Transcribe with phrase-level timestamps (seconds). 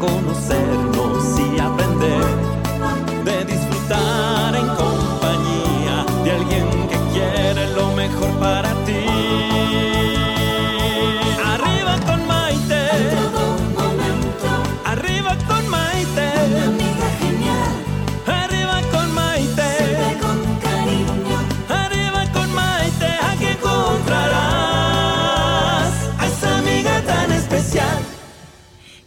[0.00, 0.99] de conocernos y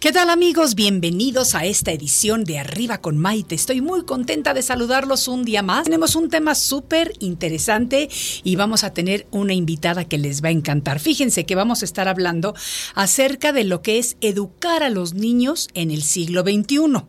[0.03, 0.75] ¿Qué tal amigos?
[0.75, 3.55] Bienvenidos a esta edición de Arriba con Maite.
[3.55, 5.85] Estoy muy contenta de saludarlos un día más.
[5.85, 8.09] Tenemos un tema súper interesante
[8.43, 10.99] y vamos a tener una invitada que les va a encantar.
[10.99, 12.53] Fíjense que vamos a estar hablando
[12.95, 17.05] acerca de lo que es educar a los niños en el siglo XXI.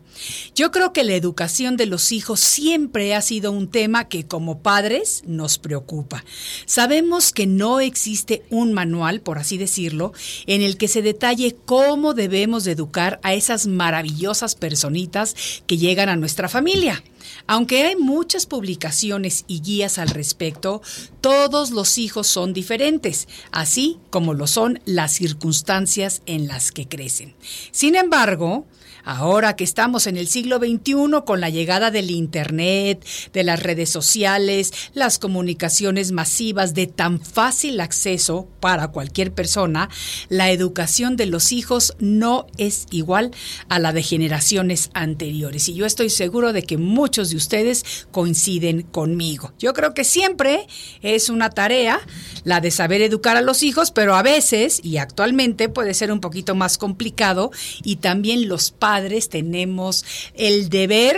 [0.55, 4.61] Yo creo que la educación de los hijos siempre ha sido un tema que como
[4.61, 6.23] padres nos preocupa.
[6.65, 10.13] Sabemos que no existe un manual, por así decirlo,
[10.47, 12.84] en el que se detalle cómo debemos de educar
[13.23, 15.35] a esas maravillosas personitas
[15.67, 17.03] que llegan a nuestra familia.
[17.47, 20.81] Aunque hay muchas publicaciones y guías al respecto,
[21.21, 27.35] todos los hijos son diferentes, así como lo son las circunstancias en las que crecen.
[27.71, 28.65] Sin embargo,
[29.05, 33.91] Ahora que estamos en el siglo XXI con la llegada del Internet, de las redes
[33.91, 39.89] sociales, las comunicaciones masivas de tan fácil acceso para cualquier persona,
[40.29, 43.29] la educación de los hijos no es igual
[43.69, 45.69] a la de generaciones anteriores.
[45.69, 49.53] Y yo estoy seguro de que muchos de ustedes coinciden conmigo.
[49.59, 50.65] Yo creo que siempre
[51.03, 51.99] es una tarea
[52.43, 56.21] la de saber educar a los hijos, pero a veces y actualmente puede ser un
[56.21, 57.51] poquito más complicado
[57.83, 58.94] y también los padres
[59.29, 61.17] tenemos el deber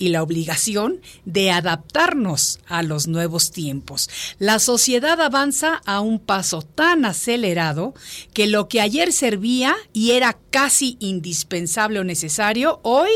[0.00, 4.08] y la obligación de adaptarnos a los nuevos tiempos.
[4.38, 7.94] La sociedad avanza a un paso tan acelerado
[8.32, 13.10] que lo que ayer servía y era casi indispensable o necesario, hoy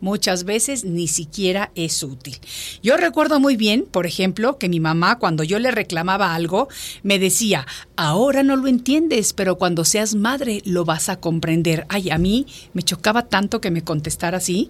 [0.00, 2.38] muchas veces ni siquiera es útil.
[2.82, 6.68] Yo recuerdo muy bien, por ejemplo, que mi mamá cuando yo le reclamaba algo,
[7.02, 11.84] me decía, ahora no lo entiendes, pero cuando seas madre lo vas a comprender.
[11.90, 14.68] Ay, a mí me chocaba tanto que me contestara así.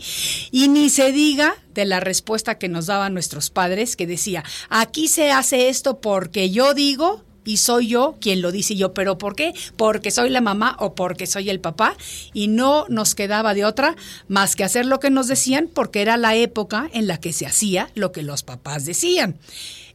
[0.50, 5.09] Y ni se diga de la respuesta que nos daban nuestros padres, que decía, aquí
[5.09, 9.34] se hace esto porque yo digo y soy yo quien lo dice yo, pero ¿por
[9.34, 9.54] qué?
[9.76, 11.97] Porque soy la mamá o porque soy el papá
[12.32, 13.97] y no nos quedaba de otra
[14.28, 17.47] más que hacer lo que nos decían porque era la época en la que se
[17.47, 19.38] hacía lo que los papás decían.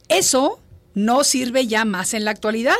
[0.08, 0.60] Eso
[0.94, 2.76] no sirve ya más en la actualidad,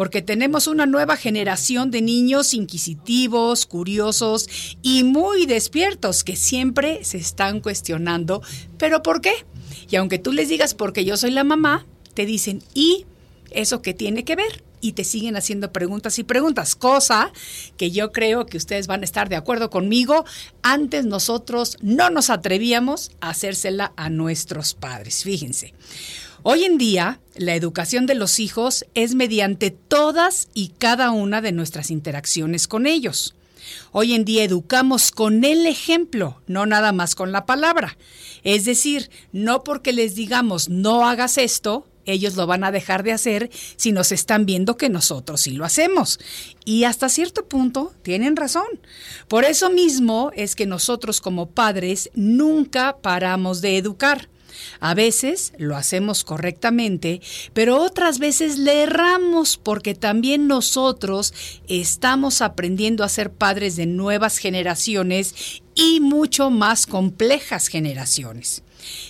[0.00, 4.48] porque tenemos una nueva generación de niños inquisitivos, curiosos
[4.80, 8.40] y muy despiertos que siempre se están cuestionando,
[8.78, 9.44] ¿pero por qué?
[9.90, 11.84] Y aunque tú les digas porque yo soy la mamá,
[12.14, 13.04] te dicen, ¿y
[13.50, 14.64] eso qué tiene que ver?
[14.80, 17.30] y te siguen haciendo preguntas y preguntas, cosa
[17.76, 20.24] que yo creo que ustedes van a estar de acuerdo conmigo.
[20.62, 25.74] Antes nosotros no nos atrevíamos a hacérsela a nuestros padres, fíjense.
[26.42, 31.52] Hoy en día, la educación de los hijos es mediante todas y cada una de
[31.52, 33.34] nuestras interacciones con ellos.
[33.92, 37.98] Hoy en día educamos con el ejemplo, no nada más con la palabra.
[38.42, 43.12] Es decir, no porque les digamos no hagas esto, ellos lo van a dejar de
[43.12, 46.18] hacer si nos están viendo que nosotros sí lo hacemos.
[46.64, 48.80] Y hasta cierto punto tienen razón.
[49.28, 54.30] Por eso mismo es que nosotros como padres nunca paramos de educar.
[54.80, 57.20] A veces lo hacemos correctamente,
[57.52, 61.34] pero otras veces le erramos porque también nosotros
[61.68, 68.62] estamos aprendiendo a ser padres de nuevas generaciones y mucho más complejas generaciones.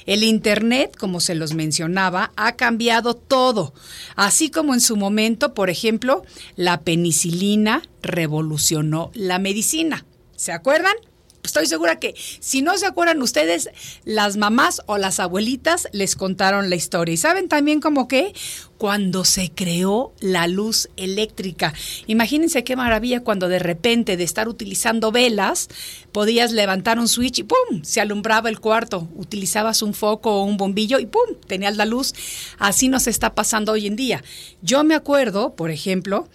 [0.07, 3.73] El Internet, como se los mencionaba, ha cambiado todo,
[4.17, 6.25] así como en su momento, por ejemplo,
[6.57, 10.05] la penicilina revolucionó la medicina.
[10.37, 10.95] ¿Se acuerdan?
[11.43, 13.71] Estoy segura que si no se acuerdan ustedes,
[14.05, 17.15] las mamás o las abuelitas les contaron la historia.
[17.15, 18.35] ¿Y saben también cómo que?
[18.77, 21.73] Cuando se creó la luz eléctrica.
[22.07, 25.69] Imagínense qué maravilla cuando de repente de estar utilizando velas,
[26.13, 27.83] podías levantar un switch y ¡pum!
[27.83, 29.09] se alumbraba el cuarto.
[29.17, 31.37] Utilizabas un foco o un bombillo y ¡pum!
[31.47, 32.13] tenías la luz.
[32.59, 34.23] Así nos está pasando hoy en día.
[34.63, 36.29] Yo me acuerdo, por ejemplo,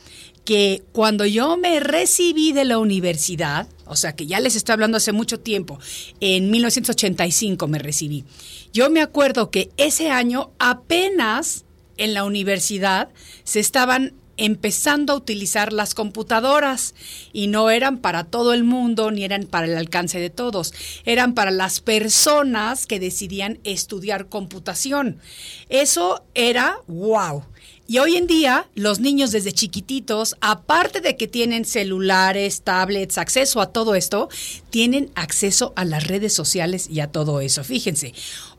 [0.46, 4.98] que cuando yo me recibí de la universidad, o sea que ya les estoy hablando
[4.98, 5.80] hace mucho tiempo,
[6.20, 8.24] en 1985 me recibí,
[8.72, 11.66] yo me acuerdo que ese año apenas
[11.98, 13.10] en la universidad
[13.44, 16.94] se estaban empezando a utilizar las computadoras
[17.32, 20.74] y no eran para todo el mundo ni eran para el alcance de todos,
[21.06, 25.20] eran para las personas que decidían estudiar computación.
[25.70, 27.44] Eso era wow.
[27.88, 33.62] Y hoy en día, los niños desde chiquititos, aparte de que tienen celulares, tablets, acceso
[33.62, 34.28] a todo esto,
[34.72, 37.64] tienen acceso a las redes sociales y a todo eso.
[37.64, 38.16] Fíjense,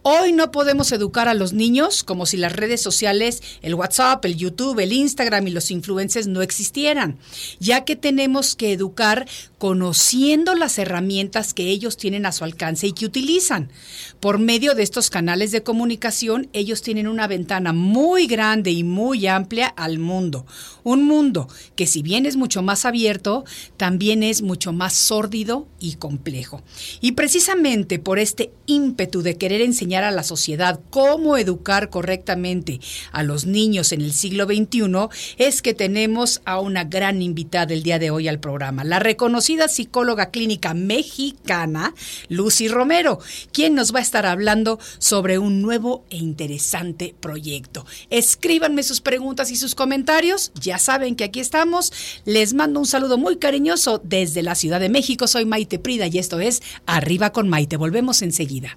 [0.09, 4.37] Hoy no podemos educar a los niños como si las redes sociales, el WhatsApp, el
[4.37, 7.19] YouTube, el Instagram y los influencers no existieran,
[7.59, 9.27] ya que tenemos que educar
[9.59, 13.73] conociendo las herramientas que ellos tienen a su alcance y que utilizan.
[14.21, 19.27] Por medio de estos canales de comunicación, ellos tienen una ventana muy grande y muy
[19.27, 20.47] amplia al mundo.
[20.85, 23.45] Un mundo que si bien es mucho más abierto,
[23.77, 26.63] también es mucho más sórdido y complejo.
[27.01, 32.81] Y precisamente por este ímpetu de querer enseñar a la sociedad cómo educar correctamente
[33.13, 35.09] a los niños en el siglo XXI,
[35.39, 39.69] es que tenemos a una gran invitada el día de hoy al programa, la reconocida
[39.69, 41.95] psicóloga clínica mexicana,
[42.29, 43.19] Lucy Romero,
[43.53, 47.87] quien nos va a estar hablando sobre un nuevo e interesante proyecto.
[48.11, 51.93] Escríbanme sus preguntas y sus comentarios, ya saben que aquí estamos.
[52.25, 55.27] Les mando un saludo muy cariñoso desde la Ciudad de México.
[55.27, 57.77] Soy Maite Prida y esto es Arriba con Maite.
[57.77, 58.77] Volvemos enseguida.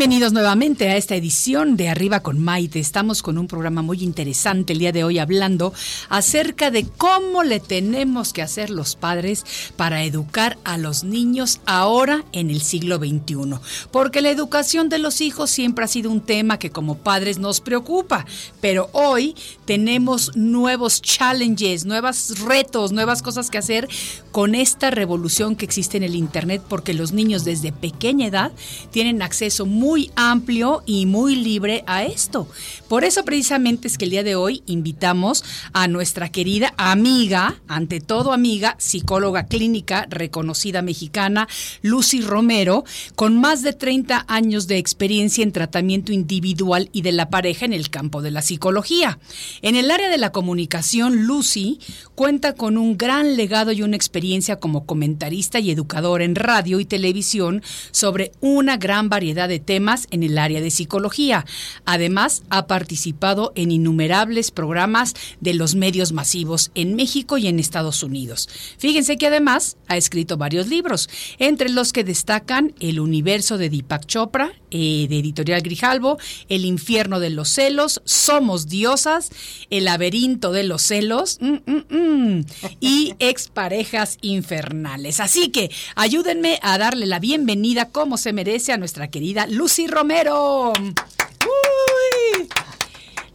[0.00, 2.80] Bienvenidos nuevamente a esta edición de Arriba con Maite.
[2.80, 5.74] Estamos con un programa muy interesante el día de hoy hablando
[6.08, 9.44] acerca de cómo le tenemos que hacer los padres
[9.76, 13.58] para educar a los niños ahora en el siglo XXI.
[13.90, 17.60] Porque la educación de los hijos siempre ha sido un tema que como padres nos
[17.60, 18.24] preocupa,
[18.62, 19.34] pero hoy
[19.66, 23.86] tenemos nuevos challenges, nuevos retos, nuevas cosas que hacer
[24.32, 28.52] con esta revolución que existe en el Internet porque los niños desde pequeña edad
[28.92, 32.48] tienen acceso muy amplio y muy libre a esto.
[32.88, 38.00] Por eso precisamente es que el día de hoy invitamos a nuestra querida amiga, ante
[38.00, 41.48] todo amiga, psicóloga clínica reconocida mexicana,
[41.82, 42.84] Lucy Romero,
[43.16, 47.72] con más de 30 años de experiencia en tratamiento individual y de la pareja en
[47.72, 49.18] el campo de la psicología.
[49.62, 51.80] En el área de la comunicación, Lucy
[52.14, 56.84] cuenta con un gran legado y una experiencia como comentarista y educadora en radio y
[56.84, 59.79] televisión sobre una gran variedad de temas
[60.10, 61.44] en el área de psicología.
[61.84, 68.02] Además, ha participado en innumerables programas de los medios masivos en México y en Estados
[68.02, 68.48] Unidos.
[68.78, 71.08] Fíjense que además ha escrito varios libros,
[71.38, 76.18] entre los que destacan El universo de Deepak Chopra, eh, de Editorial Grijalbo,
[76.48, 79.30] El infierno de los celos, Somos diosas,
[79.70, 82.44] El laberinto de los celos mm, mm, mm,
[82.80, 85.20] y Exparejas infernales.
[85.20, 90.72] Así que ayúdenme a darle la bienvenida como se merece a nuestra querida Lucy Romero.
[90.72, 92.48] Uy.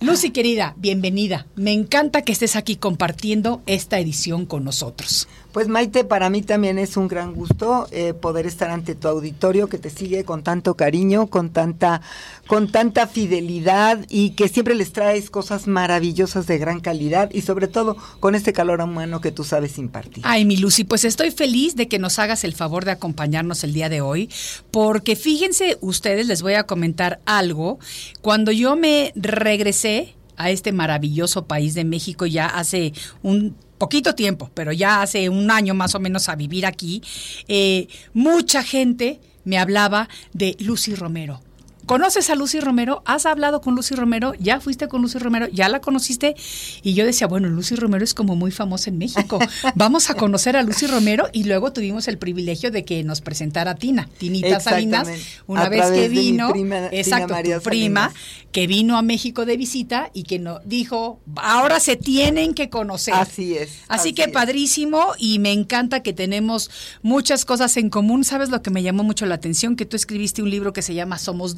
[0.01, 1.47] Lucy querida, bienvenida.
[1.55, 5.29] Me encanta que estés aquí compartiendo esta edición con nosotros.
[5.55, 9.69] Pues Maite, para mí también es un gran gusto eh, poder estar ante tu auditorio
[9.69, 12.01] que te sigue con tanto cariño, con tanta,
[12.45, 17.69] con tanta fidelidad y que siempre les traes cosas maravillosas de gran calidad y sobre
[17.69, 20.25] todo con este calor humano que tú sabes impartir.
[20.27, 23.71] Ay, mi Lucy, pues estoy feliz de que nos hagas el favor de acompañarnos el
[23.71, 24.29] día de hoy,
[24.71, 27.79] porque fíjense ustedes, les voy a comentar algo.
[28.19, 34.49] Cuando yo me regresé a este maravilloso país de México ya hace un poquito tiempo,
[34.53, 37.01] pero ya hace un año más o menos a vivir aquí,
[37.47, 41.41] eh, mucha gente me hablaba de Lucy Romero.
[41.85, 43.03] ¿Conoces a Lucy Romero?
[43.05, 44.33] ¿Has hablado con Lucy Romero?
[44.39, 45.47] ¿Ya fuiste con Lucy Romero?
[45.47, 46.35] ¿Ya la conociste?
[46.81, 49.37] Y yo decía, bueno, Lucy Romero es como muy famosa en México.
[49.75, 53.71] Vamos a conocer a Lucy Romero y luego tuvimos el privilegio de que nos presentara
[53.71, 55.07] a Tina, Tinita Salinas,
[55.45, 58.11] una A vez que vino, prima, exacto, María tu prima,
[58.51, 63.13] que vino a México de visita y que nos dijo, ahora se tienen que conocer.
[63.13, 64.31] Así es, Así, así que es.
[64.31, 66.71] padrísimo y me encanta que tenemos
[67.03, 68.23] muchas cosas en común.
[68.23, 69.75] ¿Sabes lo que me llamó mucho la atención?
[69.75, 71.55] Que tú escribiste un libro que se llama Somos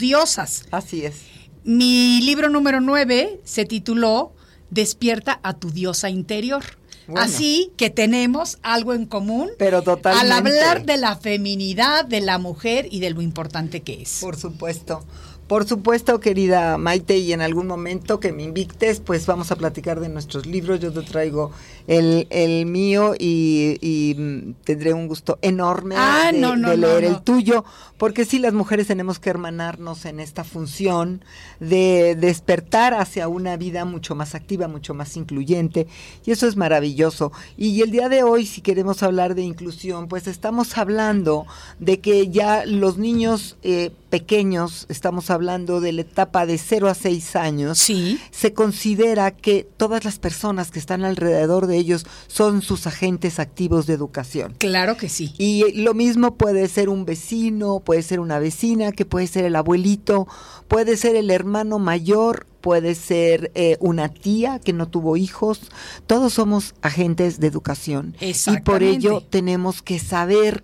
[0.72, 1.16] Así es.
[1.64, 4.34] Mi libro número 9 se tituló
[4.70, 6.64] Despierta a tu diosa interior.
[7.08, 7.22] Bueno.
[7.22, 10.26] Así que tenemos algo en común Pero totalmente.
[10.26, 14.18] al hablar de la feminidad, de la mujer y de lo importante que es.
[14.20, 15.06] Por supuesto.
[15.48, 20.02] Por supuesto, querida Maite, y en algún momento que me invites, pues vamos a platicar
[20.02, 20.82] de nuestros libros.
[20.82, 21.52] Yo te traigo
[21.88, 26.78] el, el mío y, y, mm, tendré un gusto enorme Ah, de, no, no, de
[26.78, 27.16] no, leer no.
[27.16, 27.64] el tuyo,
[27.98, 31.24] porque sí, las mujeres tenemos que hermanarnos en esta función
[31.62, 35.88] de despertar hacia una vida mucho más activa, mucho más incluyente,
[36.26, 37.32] y eso es maravilloso.
[37.56, 41.46] Y el día de hoy, si queremos hablar de inclusión, pues estamos hablando
[41.80, 46.94] de que ya los niños eh, pequeños, estamos hablando de la etapa de 0 a
[46.96, 48.20] 6 años, Sí.
[48.32, 53.86] se considera que todas las personas que están alrededor de ellos son sus agentes activos
[53.88, 54.56] de educación.
[54.58, 55.34] Claro que sí.
[55.38, 59.56] Y lo mismo puede ser un vecino, puede ser una vecina, que puede ser el
[59.56, 60.28] abuelito,
[60.68, 65.62] puede ser el hermano mayor, puede ser eh, una tía que no tuvo hijos.
[66.06, 68.16] Todos somos agentes de educación.
[68.20, 70.64] Y por ello tenemos que saber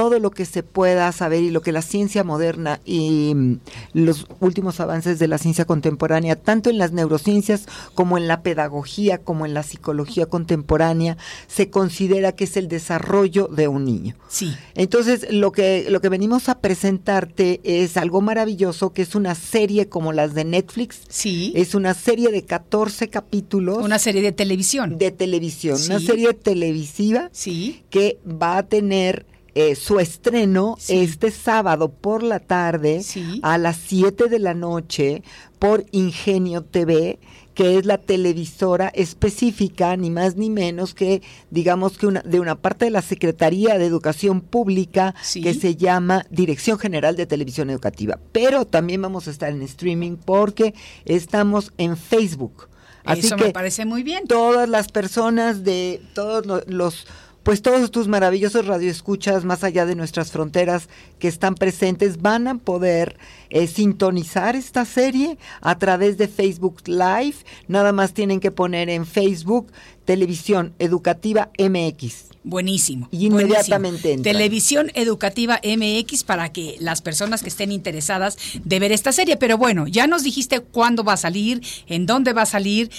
[0.00, 3.58] todo lo que se pueda saber y lo que la ciencia moderna y mm,
[3.92, 9.18] los últimos avances de la ciencia contemporánea, tanto en las neurociencias como en la pedagogía,
[9.18, 14.14] como en la psicología contemporánea, se considera que es el desarrollo de un niño.
[14.28, 14.54] Sí.
[14.74, 19.90] Entonces, lo que, lo que venimos a presentarte es algo maravilloso, que es una serie
[19.90, 21.00] como las de Netflix.
[21.10, 21.52] Sí.
[21.54, 24.96] Es una serie de 14 capítulos Una serie de televisión.
[24.96, 27.82] de televisión, una serie televisiva Sí.
[27.90, 31.00] que va a tener eh, su estreno Sí.
[31.00, 33.40] este sábado por la tarde Sí.
[33.42, 35.22] a las 7 de la noche
[35.58, 37.18] por Ingenio TV
[37.52, 42.54] que es la televisora específica, ni más ni menos que, digamos que una, de una
[42.54, 45.42] parte de la Secretaría de Educación Pública Sí.
[45.42, 48.18] que se llama Dirección General de Televisión Educativa.
[48.32, 52.68] Pero también vamos a estar en streaming porque estamos en Facebook.
[53.04, 54.26] Así Eso que me parece muy bien.
[54.26, 57.06] todas las personas de todos lo- los
[57.50, 60.88] pues todos tus maravillosos radioescuchas más allá de nuestras fronteras
[61.18, 67.34] que están presentes van a poder eh, sintonizar esta serie a través de Facebook Live.
[67.66, 69.72] Nada más tienen que poner en Facebook
[70.04, 72.26] Televisión Educativa MX.
[72.44, 73.08] Buenísimo.
[73.10, 74.22] Y inmediatamente buenísimo.
[74.22, 79.36] Televisión Educativa MX para que las personas que estén interesadas de ver esta serie.
[79.36, 82.90] Pero bueno, ya nos dijiste cuándo va a salir, en dónde va a salir.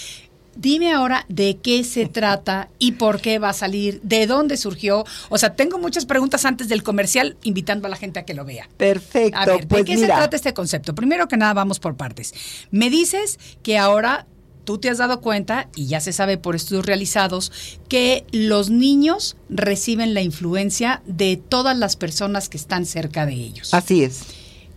[0.55, 5.05] Dime ahora de qué se trata y por qué va a salir, de dónde surgió.
[5.29, 8.45] O sea, tengo muchas preguntas antes del comercial, invitando a la gente a que lo
[8.45, 8.69] vea.
[8.77, 9.37] Perfecto.
[9.37, 10.95] A ver, pues ¿de qué se trata este concepto?
[10.95, 12.33] Primero que nada, vamos por partes.
[12.71, 14.25] Me dices que ahora
[14.63, 17.51] tú te has dado cuenta, y ya se sabe por estudios realizados,
[17.87, 23.73] que los niños reciben la influencia de todas las personas que están cerca de ellos.
[23.73, 24.21] Así es.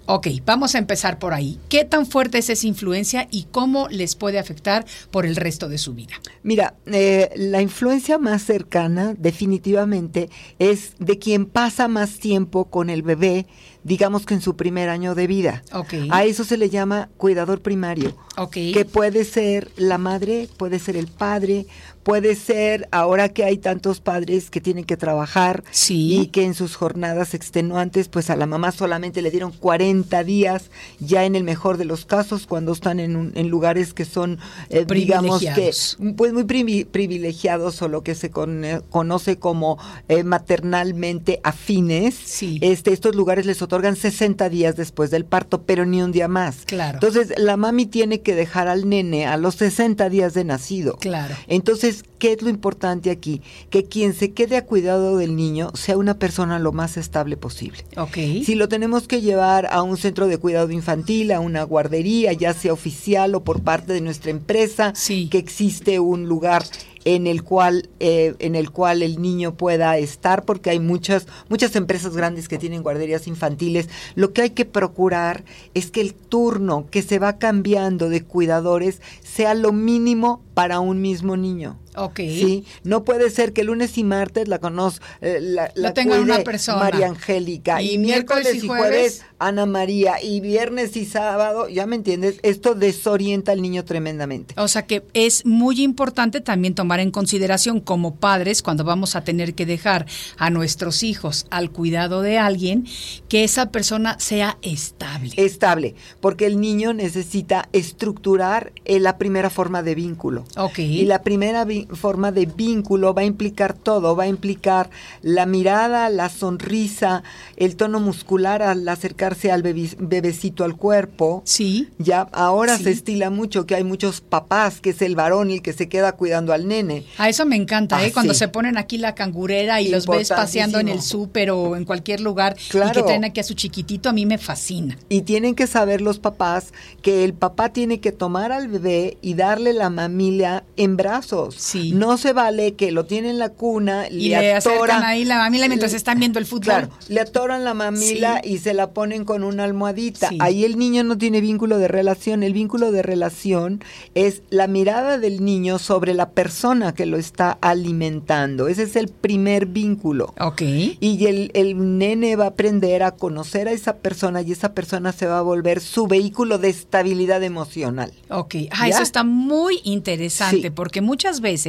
[0.07, 1.59] Ok, vamos a empezar por ahí.
[1.71, 5.79] ¿Qué tan fuerte es esa influencia y cómo les puede afectar por el resto de
[5.79, 6.15] su vida?
[6.43, 13.03] Mira, eh, la influencia más cercana definitivamente es de quien pasa más tiempo con el
[13.03, 13.47] bebé,
[13.83, 15.63] digamos que en su primer año de vida.
[15.73, 15.95] Ok.
[16.11, 18.53] A eso se le llama cuidador primario, Ok.
[18.75, 21.67] que puede ser la madre, puede ser el padre,
[22.05, 26.21] puede ser ahora que hay tantos padres que tienen que trabajar Sí.
[26.21, 30.71] y que en sus jornadas extenuantes, pues a la mamá solamente le dieron 40 días,
[31.01, 34.39] ya en el mejor de los casos, cuando están en, un- en lugares que son,
[34.71, 35.71] eh, digamos que,
[36.17, 42.15] pues muy privi- privilegiados o lo que se con- conoce como eh, maternalmente afines.
[42.15, 42.59] Sí.
[42.61, 46.65] Este, estos lugares les otorgan 60 días después del parto, pero ni un día más.
[46.67, 46.95] Claro.
[46.97, 50.97] Entonces, la mami tiene que dejar al nene a los 60 días de nacido.
[50.97, 51.35] Claro.
[51.49, 53.43] Entonces, ¿qué es lo importante aquí?
[53.71, 57.85] Que quien se quede a cuidado del niño sea una persona lo más estable posible.
[57.97, 58.15] Ok.
[58.45, 62.55] Si lo tenemos que llevar a un centro de cuidado infantil, a una guardería, ya
[62.55, 65.29] sea oficial o por parte de nuestra empresa, Sí.
[65.31, 66.65] que existe un lugar
[67.05, 71.77] en el cual eh, en el cual el niño pueda estar porque hay muchas muchas
[71.77, 76.87] empresas grandes que tienen guarderías infantiles lo que hay que procurar es que el turno
[76.91, 82.17] que se va cambiando de cuidadores sea lo mínimo para un mismo niño Ok.
[82.17, 86.79] Sí, no puede ser que lunes y martes la conozco, eh, la, la una persona.
[86.79, 91.05] María Angélica Y y, miércoles miércoles y y jueves, jueves Ana María y viernes y
[91.05, 94.55] sábado, ya me entiendes, esto desorienta al niño tremendamente.
[94.57, 99.23] O sea que es muy importante también tomar en consideración como padres cuando vamos a
[99.25, 102.87] tener que dejar a nuestros hijos al cuidado de alguien
[103.29, 105.33] que esa persona sea estable.
[105.37, 110.45] Estable, porque el niño necesita estructurar eh, la primera forma de vínculo.
[110.57, 110.79] Ok.
[110.81, 114.91] Y la primera vi- forma de vínculo va a implicar todo, va a implicar
[115.23, 117.23] la mirada, la sonrisa,
[117.57, 121.43] el tono muscular al acercarse al bebecito al cuerpo.
[121.45, 121.89] Sí.
[121.99, 122.85] Ya ahora Sí.
[122.85, 126.13] se estila mucho que hay muchos papás que es el varón el que se queda
[126.13, 127.05] cuidando al nene.
[127.19, 128.09] A eso me encanta, ¿eh?
[128.09, 128.39] Ah, Cuando sí.
[128.41, 132.21] se ponen aquí la cangurera y los ves paseando en el súper o en cualquier
[132.21, 133.05] lugar y que Claro.
[133.05, 134.99] traen aquí a su chiquitito, a mí me fascina.
[135.09, 136.73] Y tienen que saber los papás
[137.03, 141.55] que el papá tiene que tomar al bebé y darle la mamila en brazos.
[141.59, 141.74] Sí.
[141.93, 145.39] No se vale que lo tiene en la cuna, Y le, acercan atoran ahí la
[145.39, 146.65] mamila mientras le- están viendo el fútbol.
[146.65, 148.51] Claro, le atoran la mamila Sí.
[148.55, 150.29] y se la ponen con una almohadita.
[150.29, 150.39] Sí.
[150.41, 152.43] Ahí el niño no tiene vínculo de relación.
[152.43, 153.83] El vínculo de relación
[154.15, 158.69] es la mirada del niño sobre la persona que lo está alimentando.
[158.69, 160.35] Ese es el primer vínculo.
[160.41, 160.63] Ok.
[160.63, 165.13] Y el, el nene va a aprender a conocer a esa persona y esa persona
[165.13, 168.13] se va a volver su vehículo de estabilidad emocional.
[168.31, 171.64] Ok, ah, eso está muy interesante porque muchas veces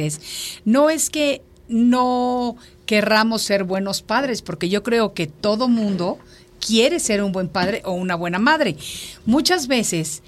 [0.64, 6.18] no es que no querramos ser buenos padres, porque yo creo que todo mundo
[6.60, 8.76] quiere ser un buen padre o una buena madre.
[9.24, 10.22] Muchas veces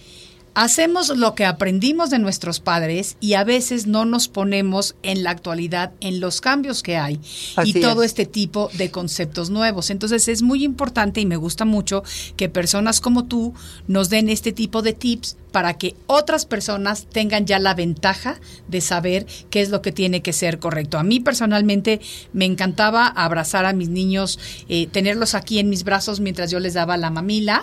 [0.59, 5.31] hacemos lo que aprendimos de nuestros padres y a veces no nos ponemos en la
[5.31, 7.21] actualidad en los cambios que hay
[7.55, 8.11] Así y todo es.
[8.11, 9.91] este tipo de conceptos nuevos.
[9.91, 12.03] Entonces es muy importante y me gusta mucho
[12.37, 13.55] que personas como tú
[13.87, 18.81] nos den este tipo de tips para que otras personas tengan ya la ventaja de
[18.81, 20.99] saber qué es lo que tiene que ser correcto.
[20.99, 22.01] A mí personalmente
[22.33, 26.75] me encantaba abrazar a mis niños, eh, tenerlos aquí en mis brazos mientras yo les
[26.75, 27.63] daba la mamila,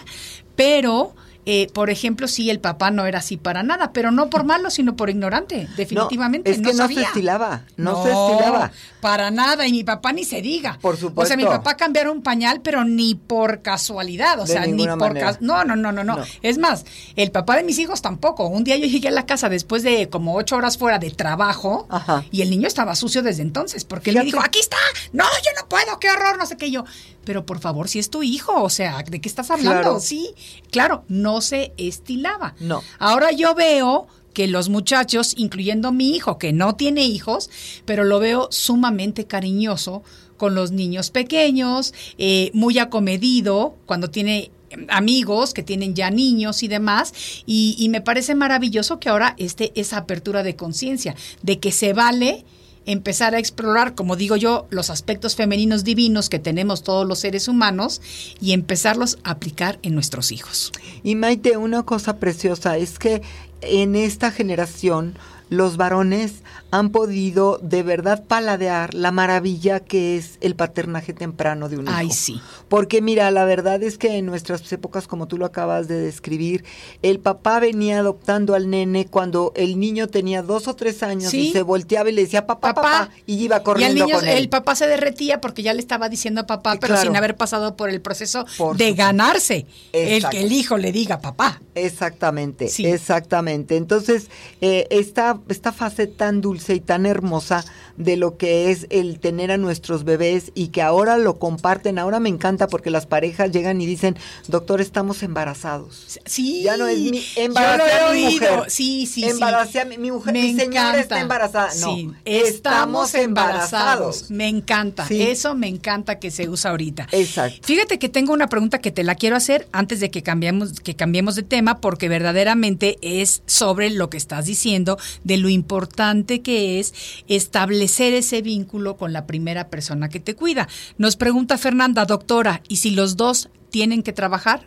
[0.55, 1.13] pero...
[1.45, 4.69] eh, por ejemplo, sí, el papá no era así para nada, pero no por malo,
[4.69, 6.49] sino por ignorante, definitivamente.
[6.49, 6.99] No, es que no, sabía.
[7.01, 8.71] se estilaba, no, se estilaba.
[8.99, 10.79] Para nada, y mi papá ni se diga.
[10.81, 11.37] Por O sea, supuesto.
[11.37, 15.63] mi papá cambiaron un pañal, pero ni por casualidad, o De sea, ni por No,
[15.63, 16.23] no, no, no, no, No.
[16.41, 18.47] Es más, el papá de mis hijos tampoco.
[18.47, 21.85] Un día yo llegué a la casa después de como ocho horas fuera de trabajo
[21.89, 22.23] Ajá.
[22.31, 24.77] y el niño estaba sucio desde entonces, porque él me dijo, aquí está,
[25.13, 26.83] no, yo no puedo, qué horror, no sé qué yo.
[27.25, 29.81] Pero por favor, si es tu hijo, o sea, ¿de qué estás hablando?
[29.81, 29.99] Claro.
[29.99, 30.29] Sí,
[30.71, 32.55] claro, no se estilaba.
[32.59, 32.81] No.
[32.99, 37.49] Ahora yo veo que los muchachos, incluyendo mi hijo, que no tiene hijos,
[37.85, 40.03] pero lo veo sumamente cariñoso
[40.37, 44.51] con los niños pequeños, eh, muy acomedido cuando tiene
[44.89, 47.13] amigos que tienen ya niños y demás,
[47.45, 51.93] y, y me parece maravilloso que ahora esté esa apertura de conciencia, de que se
[51.93, 52.43] vale
[52.85, 57.47] empezar a explorar, como digo yo, los aspectos femeninos divinos que tenemos todos los seres
[57.47, 58.01] humanos
[58.39, 60.71] y empezarlos a aplicar en nuestros hijos.
[61.03, 63.21] Y Maite, una cosa preciosa es que
[63.61, 65.17] en esta generación
[65.49, 71.77] los varones han podido de verdad paladear la maravilla que es el paternaje temprano de
[71.77, 71.93] un hijo.
[71.95, 72.41] Ay, sí.
[72.67, 76.65] Porque mira, la verdad es que en nuestras épocas, como tú lo acabas de describir,
[77.03, 81.49] el papá venía adoptando al nene cuando el niño tenía dos o tres años Sí.
[81.49, 84.27] y se volteaba y le decía papá, papá, y iba y al corriendo niño, con
[84.27, 84.37] él.
[84.37, 87.07] el papá se derretía porque ya le estaba diciendo papá, Eh, pero claro.
[87.07, 88.95] sin haber pasado por el proceso Por de supuesto.
[88.95, 91.61] ganarse el que el hijo le diga papá.
[91.75, 92.85] Exactamente, Sí.
[92.85, 93.77] exactamente.
[93.77, 94.29] Entonces,
[94.61, 97.63] eh, esta, esta fase tan dulce y tan hermosa
[97.97, 102.19] de lo que es el tener a nuestros bebés y que ahora lo comparten, ahora
[102.19, 106.19] me encanta porque las parejas llegan y dicen, doctor, estamos embarazados.
[106.25, 106.63] Sí.
[106.63, 108.55] Ya no es mi Yo embaracé lo he a mi oído.
[108.57, 108.71] mujer.
[108.71, 109.77] Sí, sí, Embaracé sí.
[109.79, 110.99] a mi, mi mujer, Me mi señora encanta.
[110.99, 111.69] está embarazada.
[111.79, 114.29] No, Sí, estamos embarazados.
[114.31, 115.05] Me encanta.
[115.09, 117.07] Eso me encanta que se usa ahorita.
[117.11, 117.59] Exacto.
[117.63, 120.95] Fíjate que tengo una pregunta que te la quiero hacer antes de que cambiemos, que
[120.95, 126.79] cambiemos de tema, porque verdaderamente es sobre lo que estás diciendo, de lo importante que
[126.79, 126.93] es
[127.27, 130.67] establecer ese vínculo con la primera persona que te cuida.
[130.97, 134.65] Nos pregunta Fernanda, doctora, ¿y si los dos tienen que trabajar?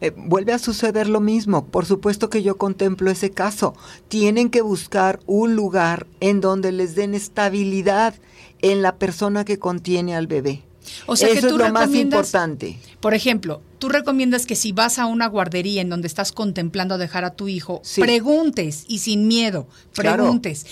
[0.00, 1.66] Eh, vuelve a suceder lo mismo.
[1.66, 3.74] Por supuesto que yo contemplo ese caso.
[4.08, 8.14] Tienen que buscar un lugar en donde les den estabilidad
[8.60, 10.62] en la persona que contiene al bebé.
[11.06, 12.78] O sea Eso que tú es lo más importante.
[13.00, 17.24] Por ejemplo, tú recomiendas que si vas a una guardería en donde estás contemplando dejar
[17.24, 18.00] a tu hijo, Sí.
[18.00, 20.22] preguntes y sin miedo, Claro.
[20.22, 20.64] preguntes.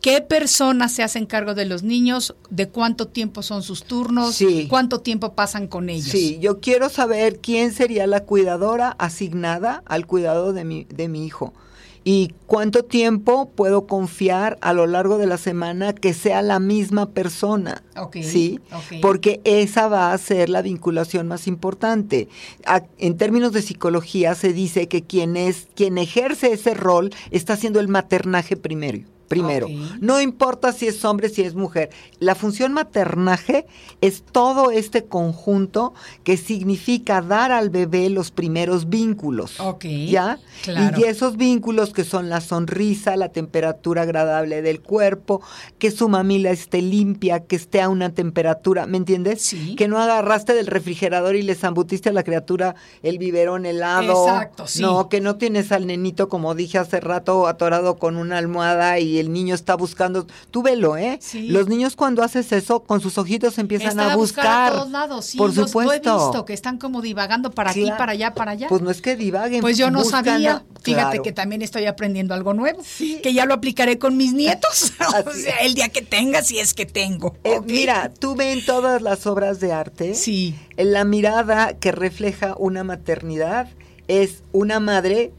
[0.00, 2.34] ¿Qué personas se hacen cargo de los niños?
[2.50, 4.34] ¿De cuánto tiempo son sus turnos?
[4.34, 4.66] Sí.
[4.68, 6.08] ¿Cuánto tiempo pasan con ellos?
[6.08, 11.24] Sí, yo quiero saber quién sería la cuidadora asignada al cuidado de mi, de mi
[11.24, 11.54] hijo.
[12.04, 17.10] Y cuánto tiempo puedo confiar a lo largo de la semana que sea la misma
[17.10, 17.82] persona.
[18.24, 18.60] Sí,
[19.00, 22.28] porque esa va a ser la vinculación más importante.
[22.66, 27.52] A- en términos de psicología se dice que quien es quien ejerce ese rol está
[27.52, 28.98] haciendo el maternaje primero.
[29.28, 29.66] Primero,
[30.00, 31.90] no importa si es hombre, si es mujer.
[32.18, 33.66] La función maternaje
[34.00, 39.58] es todo este conjunto que significa dar al bebé los primeros vínculos.
[39.60, 40.38] Ok, ¿Ya?
[40.62, 40.98] claro.
[41.00, 45.40] Y esos vínculos que son la sonrisa, la temperatura agradable del cuerpo,
[45.78, 49.42] que su mamila esté limpia, que esté a una temperatura, ¿me entiendes?
[49.42, 49.76] Sí.
[49.76, 54.26] Que no agarraste del refrigerador y le zambutiste a la criatura el biberón helado.
[54.26, 54.82] Exacto, sí.
[54.82, 59.11] No, que no tienes al nenito, como dije hace rato, atorado con una almohada y
[59.18, 60.26] el niño está buscando.
[60.50, 61.18] Tú velo, ¿eh?
[61.20, 61.48] Sí.
[61.48, 64.72] Los niños cuando haces eso, con sus ojitos empiezan Están a buscar.
[64.72, 66.18] a todos lados, sí, Por los- lo he supuesto.
[66.26, 68.68] visto, que están como divagando para aquí, para allá, para allá.
[68.68, 69.60] Pues no es que divaguen.
[69.60, 70.52] Pues yo no buscan sabía.
[70.56, 71.22] a- Fíjate Claro.
[71.22, 72.80] que también estoy aprendiendo algo nuevo.
[72.84, 73.20] Sí.
[73.22, 74.92] Que ya lo aplicaré con mis nietos.
[75.26, 77.36] o sea, el día que tenga, si es que tengo.
[77.44, 77.60] Eh.
[77.66, 80.14] Mira, tú ven todas las obras de arte.
[80.16, 80.56] Sí.
[80.76, 83.68] La mirada que refleja una maternidad
[84.08, 85.32] es una madre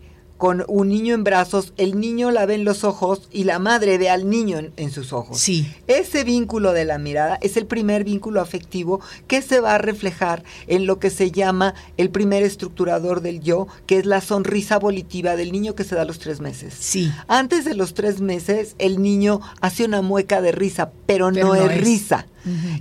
[0.43, 3.97] con un niño en brazos, el niño la ve en los ojos y la madre
[3.97, 5.39] ve al niño en, en sus ojos.
[5.39, 5.73] Sí.
[5.87, 10.43] Ese vínculo de la mirada es el primer vínculo afectivo que se va a reflejar
[10.67, 15.37] en lo que se llama el primer estructurador del yo, que es la sonrisa volitiva
[15.37, 16.73] del niño que se da a los tres meses.
[16.77, 17.09] Sí.
[17.29, 21.55] Antes de los tres meses, el niño hace una mueca de risa, pero, Pero no,
[21.55, 22.27] no es risa.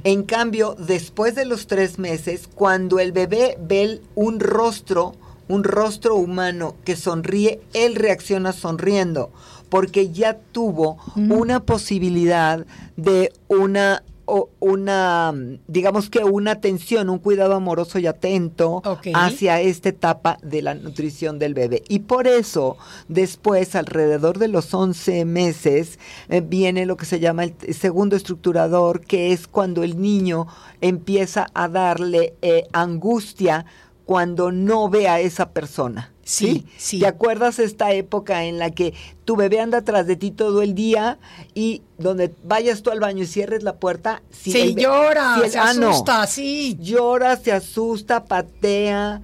[0.03, 5.15] En cambio, después de los tres meses, cuando el bebé ve un rostro,
[5.53, 9.31] un rostro humano que sonríe, él reacciona sonriendo,
[9.69, 12.65] porque ya tuvo una posibilidad
[12.97, 15.35] de una o una,
[15.67, 18.81] digamos que una atención, un cuidado amoroso y atento
[19.15, 21.83] hacia esta etapa de la nutrición del bebé.
[21.87, 25.99] Y por eso, después, alrededor de los 11 meses,
[26.31, 30.47] eh, viene lo que se llama el segundo estructurador, que es cuando el niño
[30.81, 33.67] empieza a darle eh, angustia
[34.05, 36.11] cuando no ve a esa persona.
[36.25, 37.01] Sí, sí.
[37.01, 40.75] ¿Te acuerdas esta época en la que tu bebé anda atrás de ti todo el
[40.75, 41.19] día
[41.53, 44.23] y donde vayas tú al baño y cierres la puerta?
[44.31, 45.91] si Sí, llora, si el- se ah, no.
[45.91, 46.77] asusta, sí.
[46.81, 49.21] Llora, se asusta, patea.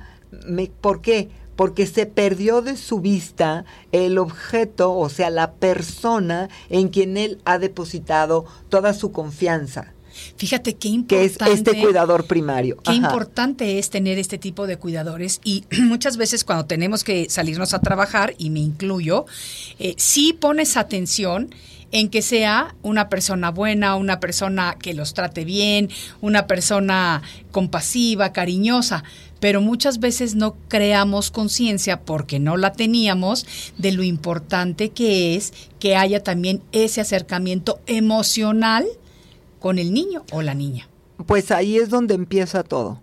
[0.47, 1.29] Me- ¿Por qué?
[1.55, 7.41] Porque se perdió de su vista el objeto, o sea, la persona en quien él
[7.45, 9.93] ha depositado toda su confianza,
[10.37, 11.71] Fíjate qué que es importante.
[11.71, 12.77] este cuidador primario.
[12.77, 12.97] Qué Ajá.
[12.97, 17.81] importante es tener este tipo de cuidadores y muchas veces cuando tenemos que salirnos a
[17.81, 19.27] trabajar, y me incluyo,
[19.79, 21.51] eh, sí pones atención
[21.91, 25.89] en que sea una persona buena, una persona que los trate bien,
[26.21, 29.05] una persona compasiva, cariñosa,
[29.41, 33.47] pero muchas veces no creamos conciencia porque no la teníamos
[33.79, 38.87] de lo importante que es que haya también ese acercamiento emocional
[39.59, 40.89] con el niño o la niña.
[41.27, 43.01] Pues ahí es donde empieza todo.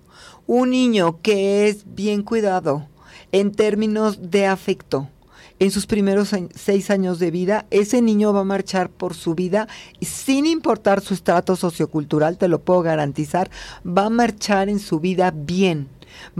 [0.47, 2.87] Un niño que es bien cuidado
[3.31, 5.09] en términos de afecto.
[5.57, 9.69] En sus primeros seis años de vida, ese niño va a marchar por su vida
[10.01, 13.49] sin importar su estrato sociocultural, te lo puedo garantizar,
[13.85, 15.87] va a marchar en su vida bien.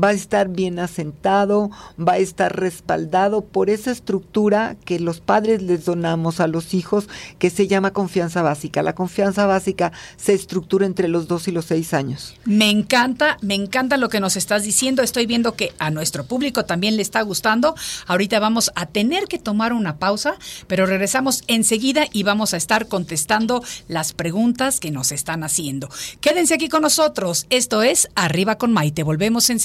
[0.01, 5.61] Va a estar bien asentado, va a estar respaldado por esa estructura que los padres
[5.61, 7.07] les donamos a los hijos,
[7.39, 8.81] que se llama confianza básica.
[8.81, 12.35] La confianza básica se estructura entre los dos y los seis años.
[12.45, 15.03] Me encanta, me encanta lo que nos estás diciendo.
[15.03, 17.75] Estoy viendo que a nuestro público también le está gustando.
[18.07, 20.35] Ahorita vamos a tener que tomar una pausa,
[20.67, 25.89] pero regresamos enseguida y vamos a estar contestando las preguntas que nos están haciendo.
[26.21, 27.45] Quédense aquí con nosotros.
[27.49, 29.03] Esto es Arriba con Maite.
[29.03, 29.64] Volvemos enseguida.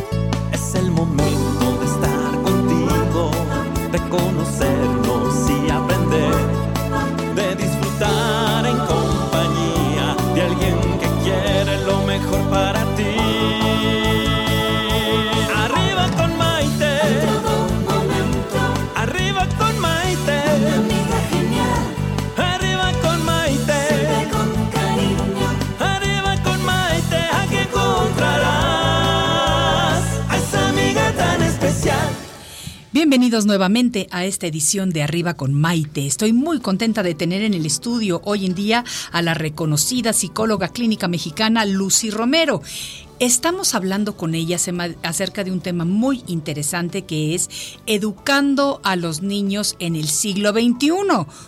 [0.51, 3.31] Es el momento de estar contigo,
[3.91, 5.10] de conocernos
[33.11, 36.05] Bienvenidos nuevamente a esta edición de Arriba con Maite.
[36.05, 40.69] Estoy muy contenta de tener en el estudio hoy en día a la reconocida psicóloga
[40.69, 42.61] clínica mexicana Lucy Romero.
[43.21, 44.57] Estamos hablando con ella
[45.03, 50.53] acerca de un tema muy interesante que es educando a los niños en el siglo
[50.53, 50.91] XXI,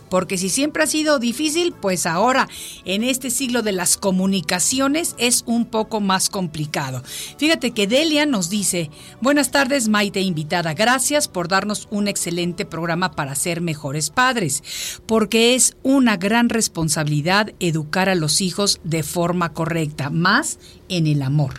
[0.08, 2.48] porque si siempre ha sido difícil, pues ahora
[2.86, 7.02] en este siglo de las comunicaciones es un poco más complicado.
[7.40, 13.14] Fíjate que Delia nos dice, buenas tardes Maite invitada, gracias por darnos un excelente programa
[13.14, 14.62] para ser mejores padres,
[15.08, 20.60] porque es una gran responsabilidad educar a los hijos de forma correcta, más
[20.98, 21.54] en el amor.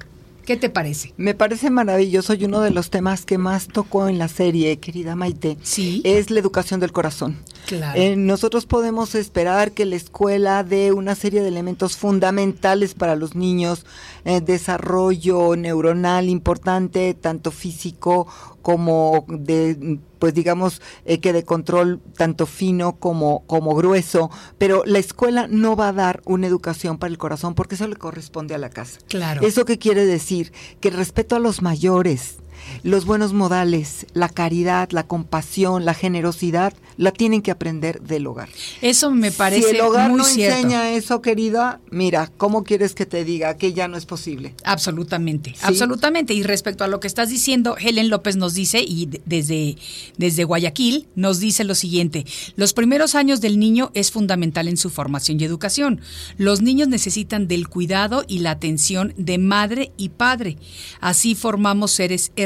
[0.44, 1.14] ¿Qué te parece?
[1.16, 5.16] Me parece maravilloso y uno de los temas que más tocó en la serie, querida
[5.16, 6.02] Maite, ¿Sí?
[6.04, 7.38] es la educación del corazón.
[7.66, 7.98] Claro.
[7.98, 13.34] Eh, nosotros podemos esperar que la escuela dé una serie de elementos fundamentales para los
[13.34, 13.86] niños,
[14.26, 18.26] eh, desarrollo neuronal importante, tanto físico
[18.64, 24.98] como de pues digamos eh, que de control tanto fino como como grueso, pero la
[24.98, 28.58] escuela no va a dar una educación para el corazón porque eso le corresponde a
[28.58, 29.00] la casa.
[29.06, 29.46] Claro.
[29.46, 30.50] ¿Eso qué quiere decir?
[30.80, 32.38] Que el respeto a los mayores,
[32.82, 38.48] los buenos modales, la caridad, la compasión, la generosidad, la tienen que aprender del hogar.
[38.80, 40.56] Eso me parece si el hogar muy no cierto.
[40.56, 44.54] enseña eso, querida, mira, ¿cómo quieres que te diga que ya no es posible?
[44.64, 46.34] Absolutamente, absolutamente.
[46.34, 49.76] Y respecto a lo que estás diciendo, Helen López nos dice, y de- desde,
[50.16, 52.24] desde Guayaquil, nos dice lo siguiente,
[52.56, 56.00] los primeros años del niño es fundamental en su formación y educación.
[56.38, 60.58] Los niños necesitan del cuidado y la atención de madre y padre.
[61.00, 62.43] Así formamos seres hermosos.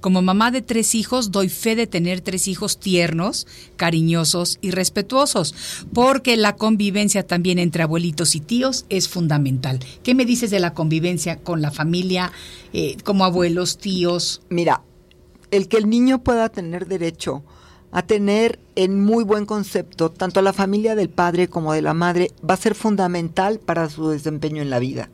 [0.00, 5.54] Como mamá de tres hijos, doy fe de tener tres hijos tiernos, cariñosos y respetuosos,
[5.92, 9.78] porque la convivencia también entre abuelitos y tíos es fundamental.
[10.02, 12.32] ¿Qué me dices de la convivencia con la familia,
[12.72, 14.42] eh, como abuelos, tíos?
[14.48, 14.82] Mira,
[15.50, 17.44] el que el niño pueda tener derecho
[17.92, 22.30] a tener en muy buen concepto tanto la familia del padre como de la madre
[22.48, 25.08] va a ser fundamental para su desempeño en la vida.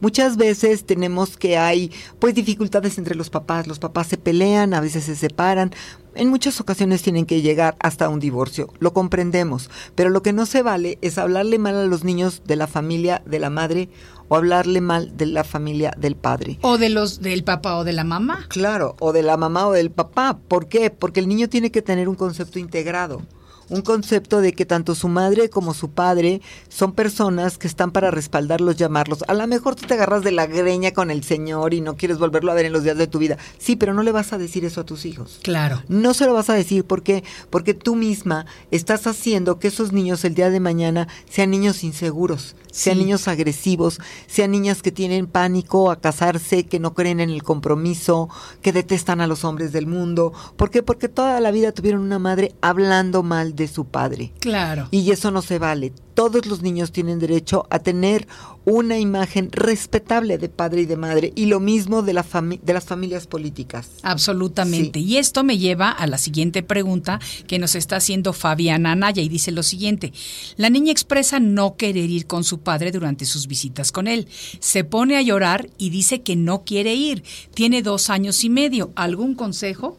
[0.00, 4.80] Muchas veces tenemos que hay pues dificultades entre los papás, los papás se pelean, a
[4.80, 5.72] veces se separan,
[6.14, 10.46] en muchas ocasiones tienen que llegar hasta un divorcio, lo comprendemos, pero lo que no
[10.46, 13.88] se vale es hablarle mal a los niños de la familia de la madre
[14.28, 16.58] o hablarle mal de la familia del padre.
[16.62, 18.46] ¿O de los del papá o de la mamá?
[18.48, 20.38] Claro, o de la mamá o del papá.
[20.48, 20.90] ¿Por qué?
[20.90, 23.22] Porque el niño tiene que tener un concepto integrado.
[23.68, 28.10] Un concepto de que tanto su madre como su padre son personas que están para
[28.10, 29.24] respaldarlos, llamarlos.
[29.28, 32.18] A lo mejor tú te agarras de la greña con el Señor y no quieres
[32.18, 33.38] volverlo a ver en los días de tu vida.
[33.58, 35.40] Sí, pero no le vas a decir eso a tus hijos.
[35.42, 35.82] Claro.
[35.88, 40.24] No se lo vas a decir porque porque tú misma estás haciendo que esos niños
[40.24, 43.04] el día de mañana sean niños inseguros, sean Sí.
[43.04, 48.28] niños agresivos, sean niñas que tienen pánico a casarse, que no creen en el compromiso,
[48.62, 50.32] que detestan a los hombres del mundo.
[50.56, 50.82] ¿Por qué?
[50.82, 54.32] Porque toda la vida tuvieron una madre hablando mal de su padre.
[54.40, 54.88] Claro.
[54.90, 55.92] Y eso no se vale.
[56.14, 58.28] Todos los niños tienen derecho a tener
[58.64, 62.84] una imagen respetable de padre y de madre y lo mismo de, la de las
[62.84, 63.90] familias políticas.
[64.02, 65.00] Absolutamente.
[65.00, 65.06] Sí.
[65.06, 69.28] Y esto me lleva a la siguiente pregunta que nos está haciendo Fabiana Anaya y
[69.28, 70.12] dice lo siguiente.
[70.56, 74.28] La niña expresa no querer ir con su padre durante sus visitas con él.
[74.60, 77.24] Se pone a llorar y dice que no quiere ir.
[77.54, 78.92] Tiene dos años y medio.
[78.94, 79.98] ¿Algún consejo?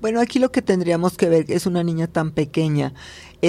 [0.00, 2.94] Bueno, aquí lo que tendríamos que ver es una niña tan pequeña,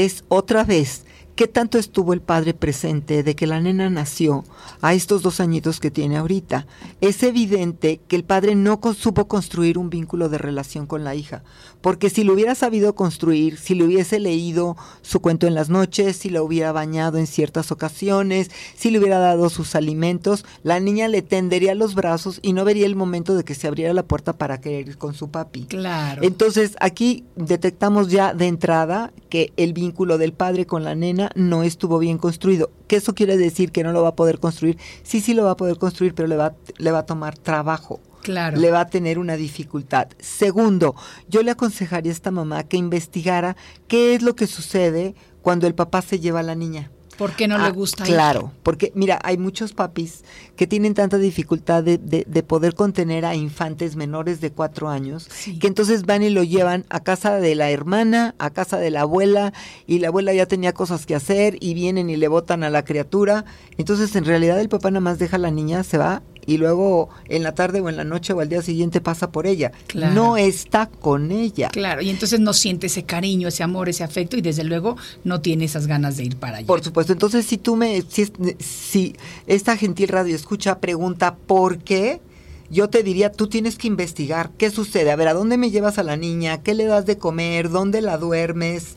[0.05, 1.03] es otra vez
[1.37, 4.43] qué tanto estuvo el padre presente de que la nena nació
[4.81, 6.65] a estos dos añitos que tiene ahorita.
[6.99, 11.43] Es evidente que el padre no supo construir un vínculo de relación con la hija,
[11.81, 16.17] porque si lo hubiera sabido construir, si le hubiese leído su cuento en las noches,
[16.17, 21.07] si la hubiera bañado en ciertas ocasiones, si le hubiera dado sus alimentos, la niña
[21.07, 24.33] le tendería los brazos y no vería el momento de que se abriera la puerta
[24.33, 25.65] para querer ir con su papi.
[25.65, 26.23] Claro.
[26.23, 29.86] Entonces, aquí detectamos ya de entrada que el vínculo
[30.17, 32.71] del padre con la nena no estuvo bien construido.
[32.87, 34.77] ¿Que eso quiere decir que no lo va a poder construir?
[35.03, 37.99] Sí, sí lo va a poder construir, pero le va, le va a tomar trabajo.
[38.21, 38.57] Claro.
[38.57, 40.09] Le va a tener una dificultad.
[40.19, 40.95] Segundo,
[41.29, 43.55] yo le aconsejaría a esta mamá que investigara
[43.87, 46.91] qué es lo que sucede cuando el papá se lleva a la niña.
[47.17, 48.13] ¿Por qué no Ah, le gusta ir?
[48.13, 50.23] Claro, porque mira, hay muchos papis
[50.55, 55.27] que tienen tanta dificultad de, de- de poder contener a infantes menores de cuatro años,
[55.31, 55.57] Sí.
[55.59, 59.01] que entonces van y lo llevan a casa de la hermana, a casa de la
[59.01, 59.53] abuela,
[59.87, 62.85] y la abuela ya tenía cosas que hacer, y vienen y le botan a la
[62.85, 63.45] criatura.
[63.77, 67.09] Entonces, en realidad, el papá nada más deja a la niña, se va, y luego
[67.27, 69.73] en la tarde o en la noche o al día siguiente pasa por ella.
[69.85, 70.15] Claro.
[70.15, 71.69] No está con ella.
[71.69, 75.41] Claro, y entonces no siente ese cariño, ese amor, ese afecto y desde luego no
[75.41, 76.65] tiene esas ganas de ir para allá.
[76.65, 77.11] Por supuesto.
[77.11, 82.21] Entonces, si tú me, si, si esta gentil radio escucha pregunta por qué,
[82.69, 85.11] yo te diría, tú tienes que investigar qué sucede.
[85.11, 86.63] A ver, ¿a dónde me llevas a la niña?
[86.63, 87.69] ¿Qué le das de comer?
[87.69, 88.95] ¿Dónde la duermes?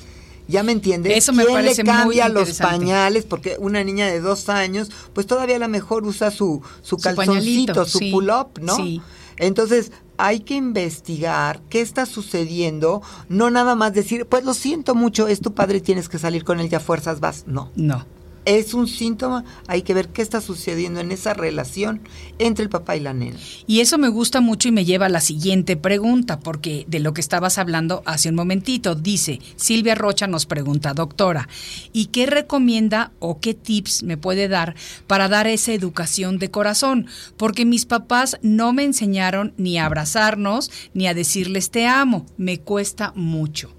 [0.51, 1.17] ¿Ya me entiendes?
[1.17, 3.25] Eso me ¿Quién parece le muy cambia los pañales?
[3.25, 7.85] Porque una niña de dos años, pues todavía a lo mejor usa su, su calzoncito,
[7.87, 8.77] su sí, pull-up, ¿no?
[8.77, 9.01] sí.
[9.37, 15.29] Entonces, hay que investigar qué está sucediendo, no nada más decir, pues lo siento mucho,
[15.29, 17.45] es tu padre y tienes que salir con él, ya fuerzas vas.
[17.47, 18.05] No, No.
[18.44, 22.00] Es un síntoma, hay que ver qué está sucediendo en esa relación
[22.38, 23.38] entre el papá y la nena.
[23.66, 27.12] Y eso me gusta mucho y me lleva a la siguiente pregunta, porque de lo
[27.12, 31.48] que estabas hablando hace un momentito, dice Silvia Rocha nos pregunta, doctora,
[31.92, 34.74] ¿y qué recomienda o qué tips me puede dar
[35.07, 37.07] para dar esa educación de corazón?
[37.37, 42.59] Porque mis papás no me enseñaron ni a abrazarnos ni a decirles te amo, me
[42.59, 43.70] cuesta mucho.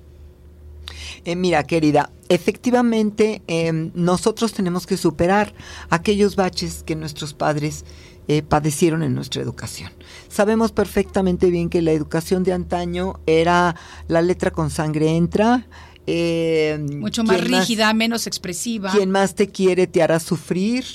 [1.25, 5.53] Eh, mira, querida, efectivamente eh, nosotros tenemos que superar
[5.89, 7.83] aquellos baches que nuestros padres
[8.27, 9.91] eh, padecieron en nuestra educación.
[10.29, 13.75] Sabemos perfectamente bien que la educación de antaño era
[14.07, 15.67] la letra con sangre entra.
[16.07, 18.91] eh, Mucho más rígida, menos expresiva.
[18.91, 20.85] Quien más te quiere te hará sufrir,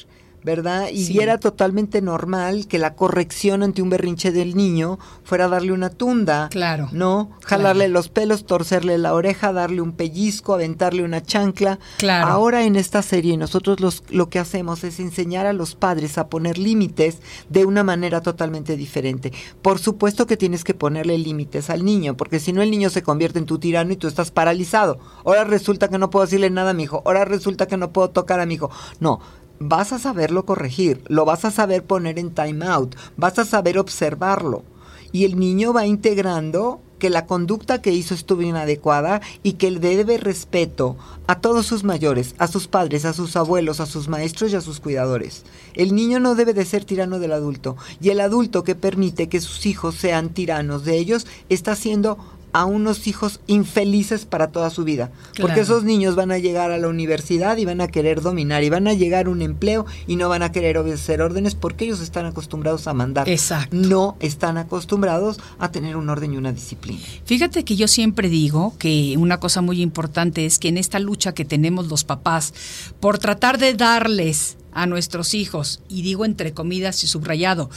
[0.47, 0.91] ¿verdad?
[0.93, 1.19] Y Sí.
[1.19, 6.49] era totalmente normal que la corrección ante un berrinche del niño fuera darle una tunda.
[6.51, 7.33] Claro, ¿No?
[7.45, 7.93] Jalarle claro.
[7.95, 11.81] los pelos, torcerle la oreja, darle un pellizco, aventarle una chancla.
[11.99, 12.29] Claro.
[12.29, 16.29] Ahora en esta serie nosotros los, lo que hacemos es enseñar a los padres a
[16.29, 17.19] poner límites
[17.51, 19.33] de una manera totalmente diferente.
[19.63, 23.03] Por supuesto que tienes que ponerle límites al niño, porque si no el niño se
[23.03, 25.01] convierte en tu tirano y tú estás paralizado.
[25.25, 28.11] Ahora resulta que no puedo decirle nada a mi hijo, ahora resulta que no puedo
[28.11, 28.71] tocar a mi hijo.
[29.01, 29.19] No,
[29.59, 33.79] vas a saberlo corregir, lo vas a saber poner en time out, vas a saber
[33.79, 34.64] observarlo.
[35.12, 39.81] Y el niño va integrando que la conducta que hizo estuvo inadecuada y que le
[39.81, 44.53] debe respeto a todos sus mayores, a sus padres, a sus abuelos, a sus maestros
[44.53, 45.45] y a sus cuidadores.
[45.75, 49.40] El niño no debe de ser tirano del adulto y el adulto que permite que
[49.40, 52.19] sus hijos sean tiranos de ellos está haciendo
[52.57, 55.11] a unos hijos infelices para toda su vida.
[55.38, 58.71] Porque esos niños van a llegar a la universidad y van a querer dominar y
[58.71, 62.01] van a llegar a un empleo y no van a querer obedecer órdenes porque ellos
[62.01, 63.29] están acostumbrados a mandar.
[63.29, 63.77] Exacto.
[63.77, 67.03] No están acostumbrados a tener un orden y una disciplina.
[67.27, 71.35] Fíjate que yo siempre digo que una cosa muy importante es que en esta lucha
[71.35, 72.55] que tenemos los papás
[73.01, 77.71] por tratar de darles a nuestros hijos, y digo entre comillas y subrayado,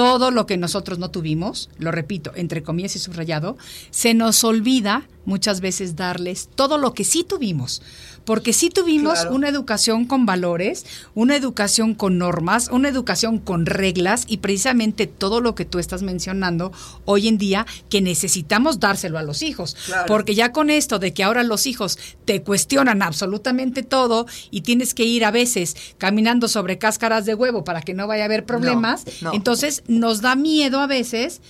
[0.00, 3.58] todo lo que nosotros no tuvimos, lo repito, entre comillas y subrayado,
[3.90, 7.82] se nos olvida muchas veces darles todo lo que sí tuvimos.
[8.24, 9.34] Porque sí tuvimos Claro.
[9.34, 15.40] una educación con valores, una educación con normas, una educación con reglas y precisamente todo
[15.40, 16.72] lo que tú estás mencionando
[17.04, 19.76] hoy en día que necesitamos dárselo a los hijos.
[19.86, 20.04] Claro.
[20.06, 24.94] Porque ya con esto de que ahora los hijos te cuestionan absolutamente todo y tienes
[24.94, 28.44] que ir a veces caminando sobre cáscaras de huevo para que no vaya a haber
[28.44, 29.32] problemas, no.
[29.32, 31.40] entonces nos da miedo a veces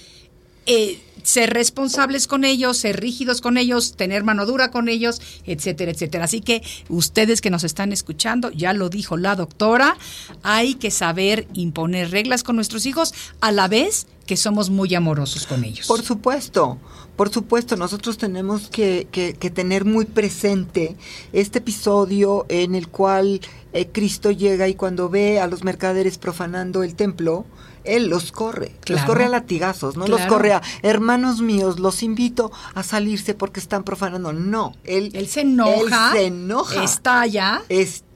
[0.67, 5.91] eh, ser responsables con ellos, ser rígidos con ellos, tener mano dura con ellos, etcétera,
[5.93, 6.25] etcétera.
[6.25, 9.97] Así que ustedes que nos están escuchando, ya lo dijo la doctora,
[10.43, 15.47] hay que saber imponer reglas con nuestros hijos a la vez que somos muy amorosos
[15.47, 15.87] con ellos.
[15.89, 16.79] Por supuesto,
[17.17, 20.97] por supuesto, nosotros tenemos que, que- tener muy presente
[21.33, 23.41] este episodio en el cual
[23.73, 27.45] eh, Cristo llega y cuando ve a los mercaderes profanando el templo,
[27.85, 32.51] Él los corre, los corre a latigazos, no los corre a hermanos míos, los invito
[32.75, 34.33] a salirse porque están profanando.
[34.33, 36.85] No, Él, él se enoja, Él se enoja.
[36.85, 37.63] estalla.
[37.69, 38.10] estalla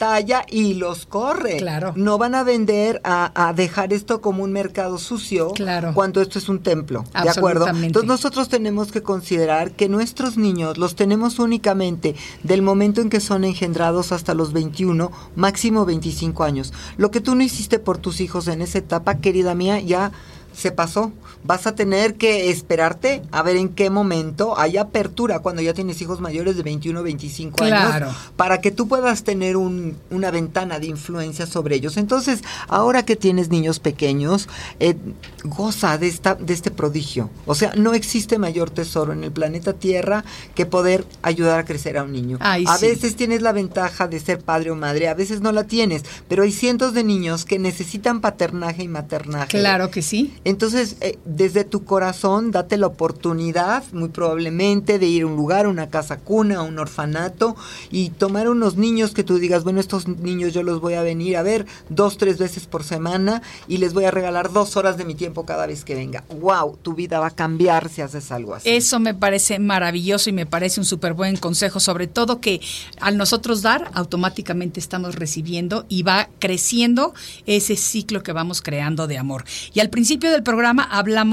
[0.50, 1.57] y los corre.
[1.57, 1.92] Claro.
[1.96, 5.92] No van a vender, a, a dejar esto como un mercado sucio Claro.
[5.94, 7.04] cuando esto es un templo.
[7.22, 7.66] ¿De acuerdo?
[7.68, 13.20] Entonces nosotros tenemos que considerar que nuestros niños los tenemos únicamente del momento en que
[13.20, 16.72] son engendrados hasta los 21, máximo 25 años.
[16.98, 20.12] Lo que tú no hiciste por tus hijos en esa etapa, querida mía, ya
[20.52, 21.12] se pasó.
[21.44, 26.00] Vas a tener que esperarte a ver en qué momento hay apertura cuando ya tienes
[26.00, 28.07] hijos mayores de 21 25 Claro.
[28.07, 31.96] años para que tú puedas tener un- una ventana de influencia sobre ellos.
[31.98, 34.48] Entonces, ahora que tienes niños pequeños,
[34.80, 34.96] eh,
[35.44, 37.28] goza de, esta, de este prodigio.
[37.46, 41.98] O sea, no existe mayor tesoro en el planeta Tierra que poder ayudar a crecer
[41.98, 42.38] a un niño.
[42.40, 42.87] Ay, a sí.
[42.87, 46.42] veces tienes la ventaja de ser padre o madre, a veces no la tienes, pero
[46.42, 49.58] hay cientos de niños que necesitan paternaje y maternaje.
[49.58, 50.35] Claro que sí.
[50.44, 55.66] Entonces, eh, desde tu corazón, date la oportunidad, muy probablemente, de ir a un lugar,
[55.66, 57.56] una casa cuna, un orfanato,
[57.90, 61.37] y tomar unos niños que tú digas, bueno, estos niños yo los voy a venir
[61.37, 65.04] a ver dos, tres veces por semana y les voy a regalar dos horas de
[65.04, 66.22] mi tiempo cada vez que venga.
[66.40, 66.78] ¡Wow!
[66.82, 68.68] Tu vida va a cambiar si haces algo así.
[68.68, 72.60] Eso me parece maravilloso y me parece un súper buen consejo, sobre todo que
[73.00, 77.14] al nosotros dar, automáticamente estamos recibiendo y va creciendo
[77.46, 79.44] ese ciclo que vamos creando de amor.
[79.72, 81.23] Y al principio del programa hablamos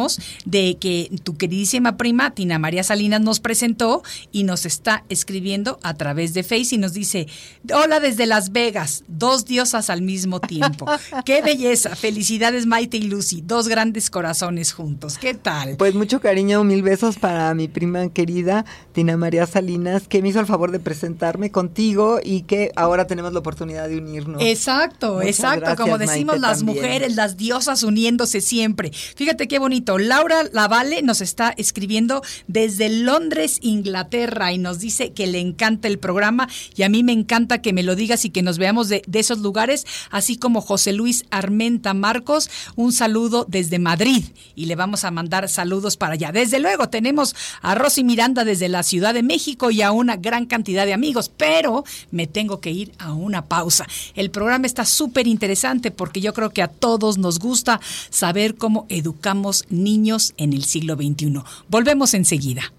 [0.46, 5.94] de que tu queridísima prima, Tina María Salinas, nos presentó y nos está escribiendo a
[5.94, 7.28] través de Face y nos dice,
[7.74, 10.86] hola desde Las Vegas, dos diosas al mismo tiempo.
[11.26, 11.96] ¡Qué belleza!
[11.96, 15.18] Felicidades Maite y Lucy, dos grandes corazones juntos.
[15.18, 15.76] ¿Qué tal?
[15.78, 20.40] Pues mucho cariño, mil besos para mi prima querida, Tina María Salinas, que me hizo
[20.40, 24.42] el favor de presentarme contigo y que ahora tenemos la oportunidad de unirnos.
[24.42, 28.92] Exacto, exacto, como decimos las mujeres, las diosas uniéndose siempre.
[28.92, 29.81] Fíjate qué bonito.
[29.86, 36.00] Laura Lavale nos está escribiendo desde Londres, Inglaterra, y nos dice que le encanta el
[36.00, 39.02] programa y a mí me encanta que me lo digas y que nos veamos de,
[39.08, 44.24] de esos lugares, así como José Luis Armenta Marcos, un saludo desde Madrid
[44.56, 46.32] y le vamos a mandar saludos para allá.
[46.32, 50.46] Desde luego tenemos a Rosy Miranda desde la Ciudad de México y a una gran
[50.46, 53.88] cantidad de amigos, pero me tengo que ir a una pausa.
[54.16, 57.80] El programa está súper interesante porque yo creo que a todos nos gusta
[58.10, 61.42] saber cómo educamos niños en el siglo XXI.
[61.70, 62.74] Volvemos enseguida.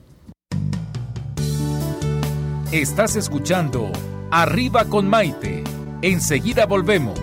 [2.72, 3.90] Estás escuchando
[4.30, 5.62] Arriba con Maite.
[6.00, 7.20] Enseguida volvemos.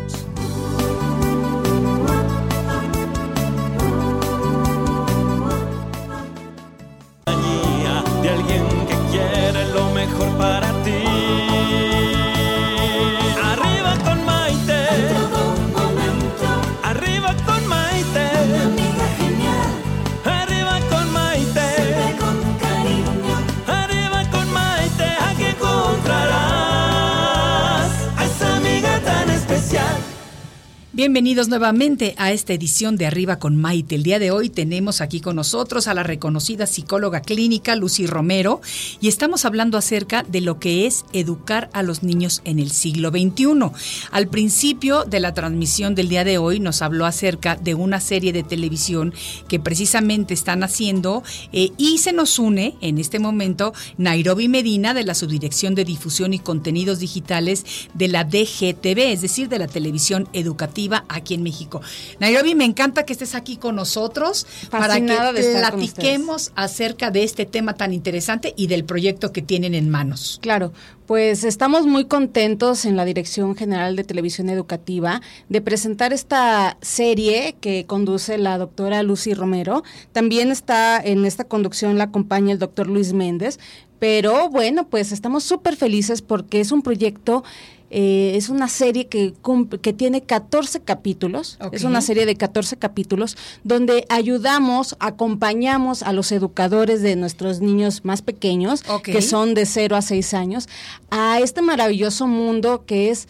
[30.99, 33.95] Bienvenidos nuevamente a esta edición de Arriba con Maite.
[33.95, 38.59] El día de hoy tenemos aquí con nosotros a la reconocida psicóloga clínica Lucy Romero
[38.99, 43.11] y estamos hablando acerca de lo que es educar a los niños en el siglo
[43.11, 43.71] XXI.
[44.11, 48.33] Al principio de la transmisión del día de hoy nos habló acerca de una serie
[48.33, 49.13] de televisión
[49.47, 51.23] que precisamente están haciendo
[51.53, 56.33] eh, y se nos une en este momento Nairobi Medina de la Subdirección de Difusión
[56.33, 61.81] y Contenidos Digitales de la DGTV, es decir, de la televisión educativa aquí en México.
[62.19, 67.45] Nairobi, me encanta que estés aquí con nosotros Fascinada para que platiquemos acerca de este
[67.45, 70.39] tema tan interesante y del proyecto que tienen en manos.
[70.41, 70.73] Claro,
[71.09, 77.55] pues estamos muy contentos en la Dirección General de Televisión Educativa de presentar esta serie
[77.59, 79.83] que conduce la doctora Lucy Romero.
[80.11, 83.59] También está en esta conducción la acompaña el doctor Luis Méndez.
[83.99, 87.43] Pero bueno, pues estamos súper felices porque es un proyecto
[87.91, 89.33] eh, es una serie que,
[89.81, 96.31] que tiene 14 capítulos, es una serie de 14 capítulos donde ayudamos, acompañamos a los
[96.31, 100.69] educadores de nuestros niños más pequeños, que son de 0 a 6 años,
[101.09, 103.27] a este maravilloso mundo que es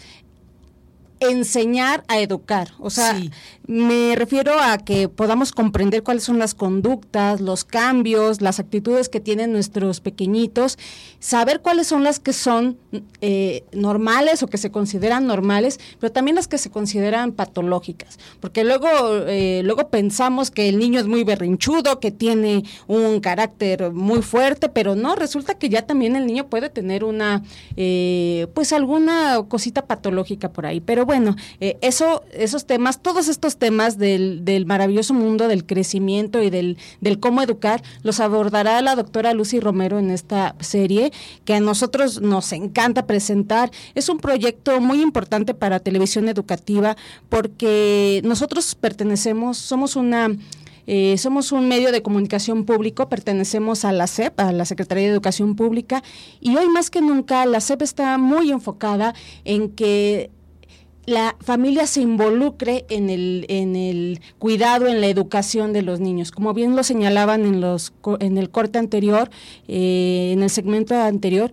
[1.22, 2.72] enseñar a educar.
[2.80, 3.32] O sea, Sí.
[3.70, 9.20] Me refiero a que podamos comprender cuáles son las conductas, los cambios, las actitudes que
[9.20, 10.80] tienen nuestros pequeñitos,
[11.20, 12.80] saber cuáles son las que son
[13.22, 18.18] eh, normales o que se consideran normales, pero también las que se consideran patológicas.
[18.40, 18.88] Porque luego,
[19.28, 24.70] eh, luego pensamos que el niño es muy berrinchudo, que tiene un carácter muy fuerte,
[24.70, 27.44] pero no, resulta que ya también el niño puede tener una,
[27.78, 30.82] eh, pues alguna cosita patológica por ahí.
[30.82, 36.42] Pero bueno, eh, eso, esos temas, todos estos temas del, del maravilloso mundo del crecimiento
[36.42, 41.12] y del, del cómo educar, los abordará la doctora Lucy Romero en esta serie,
[41.46, 43.70] que a nosotros nos encanta presentar.
[43.94, 46.98] Es un proyecto muy importante para televisión educativa
[47.30, 50.30] porque nosotros pertenecemos, somos una
[50.92, 55.12] eh, somos un medio de comunicación público, pertenecemos a la SEP, a la Secretaría de
[55.12, 56.02] Educación Pública,
[56.42, 59.14] y hoy más que nunca la SEP está muy enfocada
[59.46, 60.32] en que
[61.10, 66.32] la familia se involucre en el, en el cuidado, en la educación de los niños.
[66.32, 69.30] Como bien lo señalaban en, los, en el corte anterior,
[69.68, 71.52] eh, en el segmento anterior,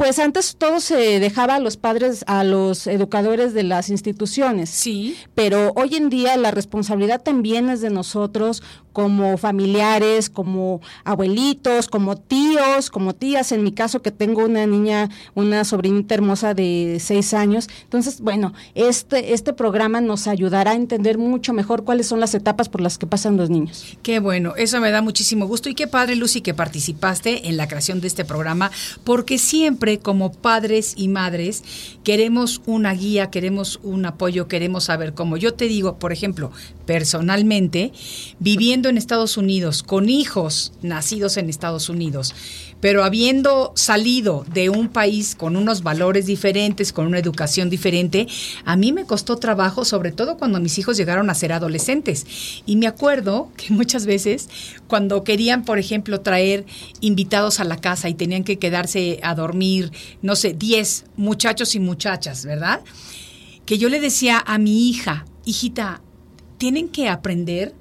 [0.00, 4.70] pues antes todo se dejaba a los padres, a los educadores de las instituciones.
[4.70, 5.14] Sí.
[5.34, 8.62] Pero hoy en día la responsabilidad también es de nosotros
[8.94, 13.52] como familiares, como abuelitos, como tíos, como tías.
[13.52, 17.68] En mi caso que tengo una niña, una sobrinita hermosa de seis años.
[17.84, 22.70] Entonces, bueno, este, este programa nos ayudará a entender mucho mejor cuáles son las etapas
[22.70, 23.98] por las que pasan los niños.
[24.02, 27.68] Qué bueno, eso me da muchísimo gusto y qué padre Lucy que participaste en la
[27.68, 28.70] creación de este programa
[29.04, 31.62] porque siempre como padres y madres
[32.04, 35.36] queremos una guía, queremos un apoyo, queremos saber cómo.
[35.36, 36.52] Yo te digo, por ejemplo,
[36.86, 37.92] personalmente,
[38.38, 42.34] viviendo en Estados Unidos, con hijos nacidos en Estados Unidos,
[42.80, 48.26] pero habiendo salido de un país con unos valores diferentes, con una educación diferente,
[48.64, 52.26] a mí me costó trabajo, sobre todo cuando mis hijos llegaron a ser adolescentes.
[52.66, 54.48] Y me acuerdo que muchas veces
[54.88, 56.64] cuando querían, por ejemplo, traer
[57.00, 61.80] invitados a la casa y tenían que quedarse a dormir, no sé, 10 muchachos y
[61.80, 62.80] muchachas, ¿verdad?
[63.66, 66.00] Que yo le decía a mi hija, hijita,
[66.58, 67.74] tienen que aprender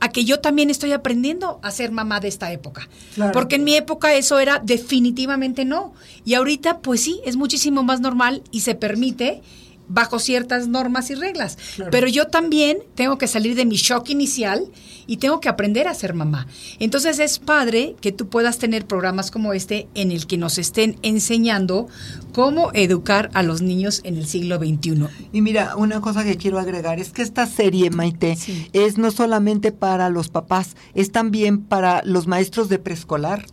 [0.00, 2.88] a que yo también estoy aprendiendo a ser mamá de esta época.
[3.32, 5.92] Porque en mi época eso era definitivamente no.
[6.24, 9.42] Y ahorita, pues sí, es muchísimo más normal y se permite
[9.88, 11.58] bajo ciertas normas y reglas.
[11.90, 14.64] Pero yo también tengo que salir de mi shock inicial
[15.06, 16.46] y tengo que aprender a ser mamá.
[16.78, 20.98] Entonces es padre que tú puedas tener programas como este en el que nos estén
[21.02, 21.88] enseñando
[22.32, 25.06] cómo educar a los niños en el siglo XXI.
[25.32, 28.36] Y mira, una cosa que quiero agregar es que esta serie, Maite,
[28.72, 33.46] es no solamente para los papás, es también para los maestros de preescolar,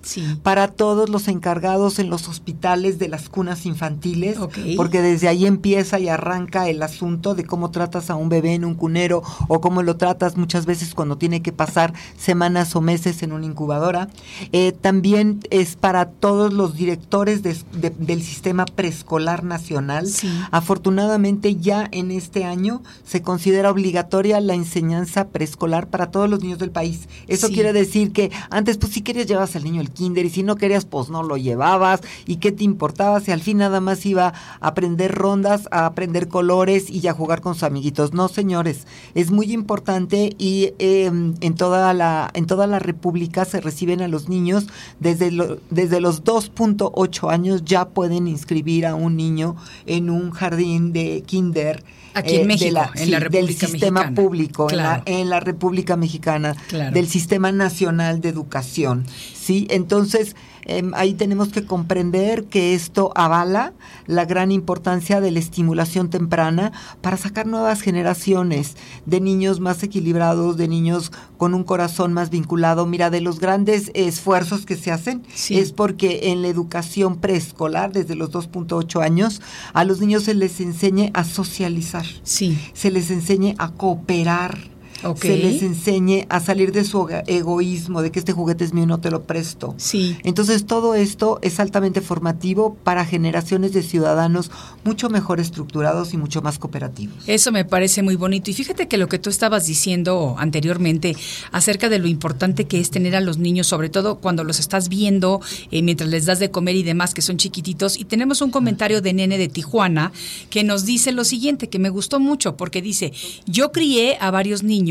[0.44, 4.38] para todos los encargados en los hospitales de las cunas infantiles,
[4.76, 8.66] porque desde ahí empieza y arranca el asunto de cómo tratas a un bebé en
[8.66, 13.22] un cunero o cómo lo tratas muchas veces cuando tiene que pasar semanas o meses
[13.22, 14.10] en una incubadora.
[14.52, 20.08] Eh, también es para todos los directores del sistema preescolar nacional.
[20.50, 26.58] Afortunadamente ya en este año se considera obligatoria la enseñanza preescolar para todos los niños
[26.58, 27.08] del país.
[27.28, 30.42] Eso quiere decir que antes pues si querías llevas al niño el kinder y si
[30.42, 34.06] no querías pues no lo llevabas y qué te importaba si al fin nada más
[34.08, 38.14] iba a aprender rondas, a aprender colores y a jugar con sus amiguitos.
[38.14, 43.62] No señores, es muy importante y eh, en toda la, en toda la República se
[43.62, 44.68] reciben a los niños
[45.00, 45.32] desde,
[45.70, 49.56] desde los 2.8 años ya pueden inscribir a un niño
[49.86, 51.84] en un jardín de kinder.
[52.14, 55.98] Aquí en eh, México, en la República del sistema público, en, la, en, la, República
[55.98, 56.56] Mexicana,
[56.94, 59.06] del Sistema Nacional de Educación.
[59.34, 59.68] ¿sí?
[59.70, 60.34] Entonces,
[60.66, 63.74] Em, ahí tenemos que comprender que esto avala
[64.08, 70.58] la gran importancia de la estimulación temprana para sacar nuevas generaciones de niños más equilibrados,
[70.58, 72.86] de niños con un corazón más vinculado.
[72.86, 78.16] Mira, de los grandes esfuerzos que se hacen es porque en la educación preescolar, desde
[78.16, 79.42] los 2.8 años,
[79.74, 82.58] a los niños se les enseñe a socializar, sí.
[82.74, 84.75] se les enseñe a cooperar
[85.16, 88.88] se les enseñe a salir de su egoísmo, de que este juguete es mío y
[88.88, 89.76] no te lo presto.
[89.78, 90.18] Sí.
[90.24, 94.52] Entonces todo esto es altamente formativo para generaciones de ciudadanos
[94.84, 97.18] mucho mejor estructurados y mucho más cooperativos.
[97.28, 98.52] Eso me parece muy bonito.
[98.52, 101.16] Y fíjate que lo que tú estabas diciendo anteriormente
[101.52, 104.90] acerca de lo importante que es tener a los niños, sobre todo cuando los estás
[104.90, 105.42] viendo
[105.72, 108.00] eh, mientras les das de comer y demás, que son chiquititos.
[108.00, 110.12] Y tenemos un comentario de Nene de Tijuana
[110.50, 113.14] que nos dice lo siguiente, que me gustó mucho, porque dice,
[113.46, 114.85] yo crié a varios niños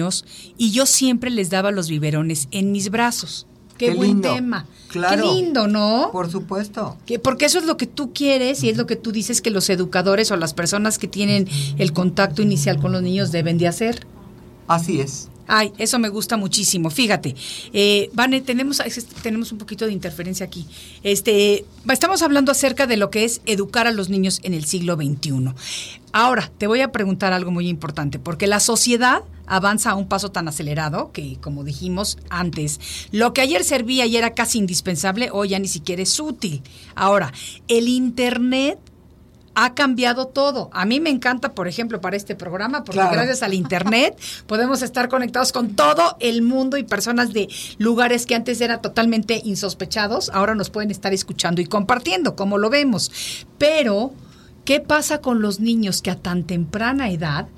[0.57, 3.47] y yo siempre les daba los biberones en mis brazos.
[3.79, 4.67] Qué, buen tema.
[4.93, 6.11] Qué lindo, ¿no?
[6.13, 6.97] Por supuesto.
[7.07, 9.51] Que, porque eso es lo que tú quieres y es lo que tú dices que
[9.51, 13.67] los educadores o las personas que tienen el contacto inicial con los niños deben de
[13.67, 14.07] hacer.
[14.69, 15.29] Así es.
[15.47, 16.89] Ay, eso me gusta muchísimo.
[16.91, 17.35] Fíjate,
[17.73, 18.81] eh, Vane, tenemos,
[19.23, 20.67] tenemos un poquito de interferencia aquí.
[21.03, 24.95] Este, estamos hablando acerca de lo que es educar a los niños en el siglo
[24.97, 25.53] XXI.
[26.17, 30.31] Ahora, te voy a preguntar algo muy importante, porque la sociedad avanza a un paso
[30.31, 32.79] tan acelerado que, como dijimos antes,
[33.11, 36.63] lo que ayer servía y era casi indispensable, hoy ya ni siquiera es útil.
[36.95, 37.33] Ahora,
[37.67, 38.79] el Internet
[39.57, 40.71] ha cambiado todo.
[40.73, 45.09] A mí me encanta, por ejemplo, para este programa, porque gracias al Internet podemos estar
[45.09, 47.49] conectados con todo el mundo y personas de
[47.79, 52.71] lugares que antes eran totalmente insospechados, ahora nos pueden estar escuchando y compartiendo, como lo
[52.71, 53.11] vemos.
[53.59, 54.13] Pero,
[54.65, 57.49] ¿qué pasa con los niños que a tan temprana edad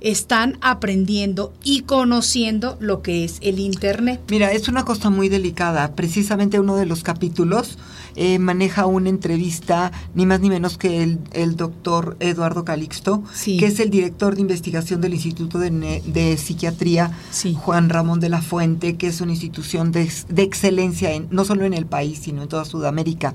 [0.00, 4.20] están aprendiendo y conociendo lo que es el Internet?
[4.28, 5.94] Mira, es una cosa muy delicada.
[5.94, 7.78] Precisamente uno de los capítulos
[8.16, 13.66] eh, maneja una entrevista, ni más ni menos que el, el doctor Eduardo Calixto, que
[13.66, 17.12] es el director de investigación del Instituto de, Psiquiatría,
[17.54, 21.74] Juan Ramón de la Fuente, que es una institución de, excelencia en, no solo en
[21.74, 23.34] el país, sino en toda Sudamérica.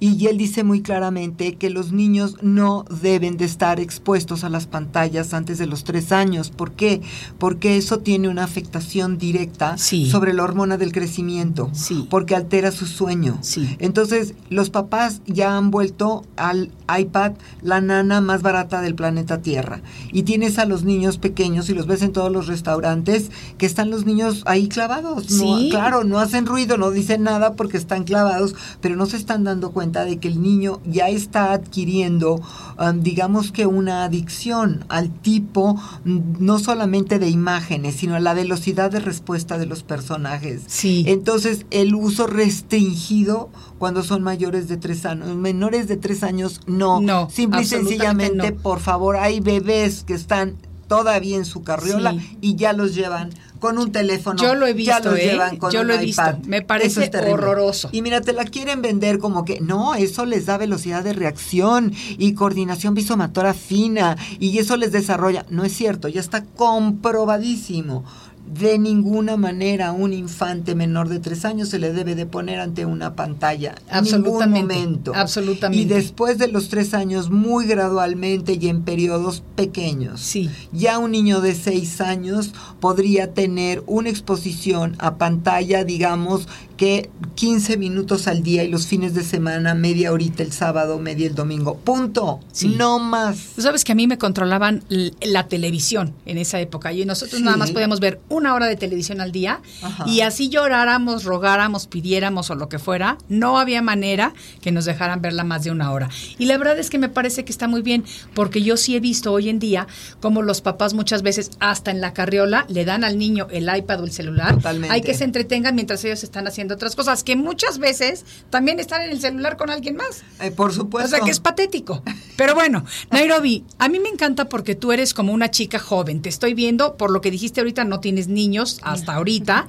[0.00, 4.66] Y él dice muy claramente que los niños no deben de estar expuestos a las
[4.66, 6.50] pantallas antes de los tres tres años.
[6.50, 7.02] ¿Por qué?
[7.38, 10.10] Porque eso tiene una afectación directa Sí.
[10.10, 12.06] sobre la hormona del crecimiento, Sí.
[12.08, 13.38] porque altera su sueño.
[13.42, 13.76] Sí.
[13.78, 17.32] Entonces, los papás ya han vuelto al iPad
[17.62, 19.82] la nana más barata del planeta Tierra.
[20.12, 23.90] Y tienes a los niños pequeños y los ves en todos los restaurantes que están
[23.90, 25.30] los niños ahí clavados.
[25.32, 29.44] No, claro, no hacen ruido, no dicen nada porque están clavados, pero no se están
[29.44, 32.40] dando cuenta de que el niño ya está adquiriendo,
[32.78, 39.00] um, digamos que una adicción al tipo, no solamente de imágenes, sino la velocidad de
[39.00, 40.62] respuesta de los personajes.
[40.66, 41.04] Sí.
[41.06, 45.34] Entonces, el uso restringido cuando son mayores de tres años.
[45.36, 47.00] Menores de tres años, no.
[47.00, 48.58] No, Simple y sencillamente, no.
[48.58, 50.56] por favor, hay bebés que están
[50.90, 52.36] todavía en su carriola Sí.
[52.40, 53.30] y ya los llevan
[53.60, 54.42] con un teléfono.
[54.42, 55.30] Yo lo he ya visto, los ¿eh?
[55.30, 56.20] llevan con Yo un lo he visto.
[56.22, 56.38] iPad.
[56.46, 57.90] Me parece es horroroso.
[57.92, 61.92] Y mira, te la quieren vender como que no, eso les da velocidad de reacción
[62.18, 65.46] y coordinación visomotora fina y eso les desarrolla.
[65.48, 68.04] No es cierto, ya está comprobadísimo.
[68.52, 72.58] De ninguna manera a un infante menor de tres años se le debe de poner
[72.58, 73.76] ante una pantalla.
[73.88, 75.12] En Absolutamente, Ningún momento.
[75.14, 75.82] absolutamente.
[75.82, 80.20] Y después de los tres años, muy gradualmente y en periodos pequeños.
[80.20, 80.50] Sí.
[80.72, 87.76] Ya un niño de seis años podría tener una exposición a pantalla, digamos, que 15
[87.76, 91.76] minutos al día y los fines de semana, media horita el sábado, media el domingo.
[91.76, 92.40] Punto.
[92.52, 92.74] Sí.
[92.76, 93.50] No más.
[93.54, 94.82] Tú sabes que a mí me controlaban
[95.20, 97.44] la televisión en esa época y nosotros Sí.
[97.44, 100.04] nada más podíamos ver una hora de televisión al día Ajá.
[100.06, 105.22] y así lloráramos, rogáramos, pidiéramos o lo que fuera, no había manera que nos dejaran
[105.22, 106.08] verla más de una hora.
[106.38, 109.00] Y la verdad es que me parece que está muy bien porque yo sí he
[109.00, 109.86] visto hoy en día
[110.20, 114.00] como los papás muchas veces hasta en la carriola le dan al niño el iPad
[114.00, 114.56] o el celular.
[114.56, 114.94] Totalmente.
[114.94, 119.02] Hay que se entretengan mientras ellos están haciendo otras cosas que muchas veces también están
[119.02, 120.22] en el celular con alguien más.
[120.40, 121.08] Eh, por supuesto.
[121.08, 122.02] O sea que es patético.
[122.36, 126.22] Pero bueno, Nairobi, a mí me encanta porque tú eres como una chica joven.
[126.22, 129.66] Te estoy viendo, por lo que dijiste ahorita, no tienes niños hasta ahorita.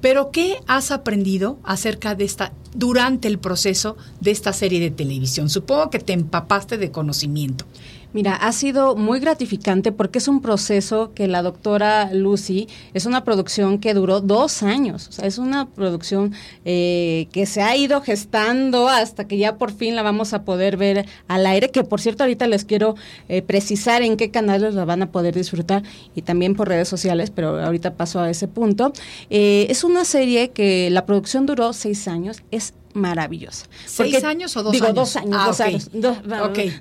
[0.00, 5.48] Pero ¿qué has aprendido acerca de esta, durante el proceso de esta serie de televisión?
[5.48, 7.64] Supongo que te empapaste de conocimiento.
[8.12, 13.24] Mira, ha sido muy gratificante porque es un proceso que la doctora Lucy, es una
[13.24, 16.34] producción que duró dos años, o sea, es una producción
[16.66, 20.76] eh, que se ha ido gestando hasta que ya por fin la vamos a poder
[20.76, 22.96] ver al aire, que por cierto ahorita les quiero
[23.30, 25.82] eh, precisar en qué canales la van a poder disfrutar
[26.14, 28.92] y también por redes sociales, pero ahorita paso a ese punto.
[29.30, 33.66] Eh, es una serie que la producción duró seis años, es maravillosa.
[33.86, 34.94] ¿Seis Porque- años o dos digo, años?
[34.96, 35.90] dos años, Ah, dos años.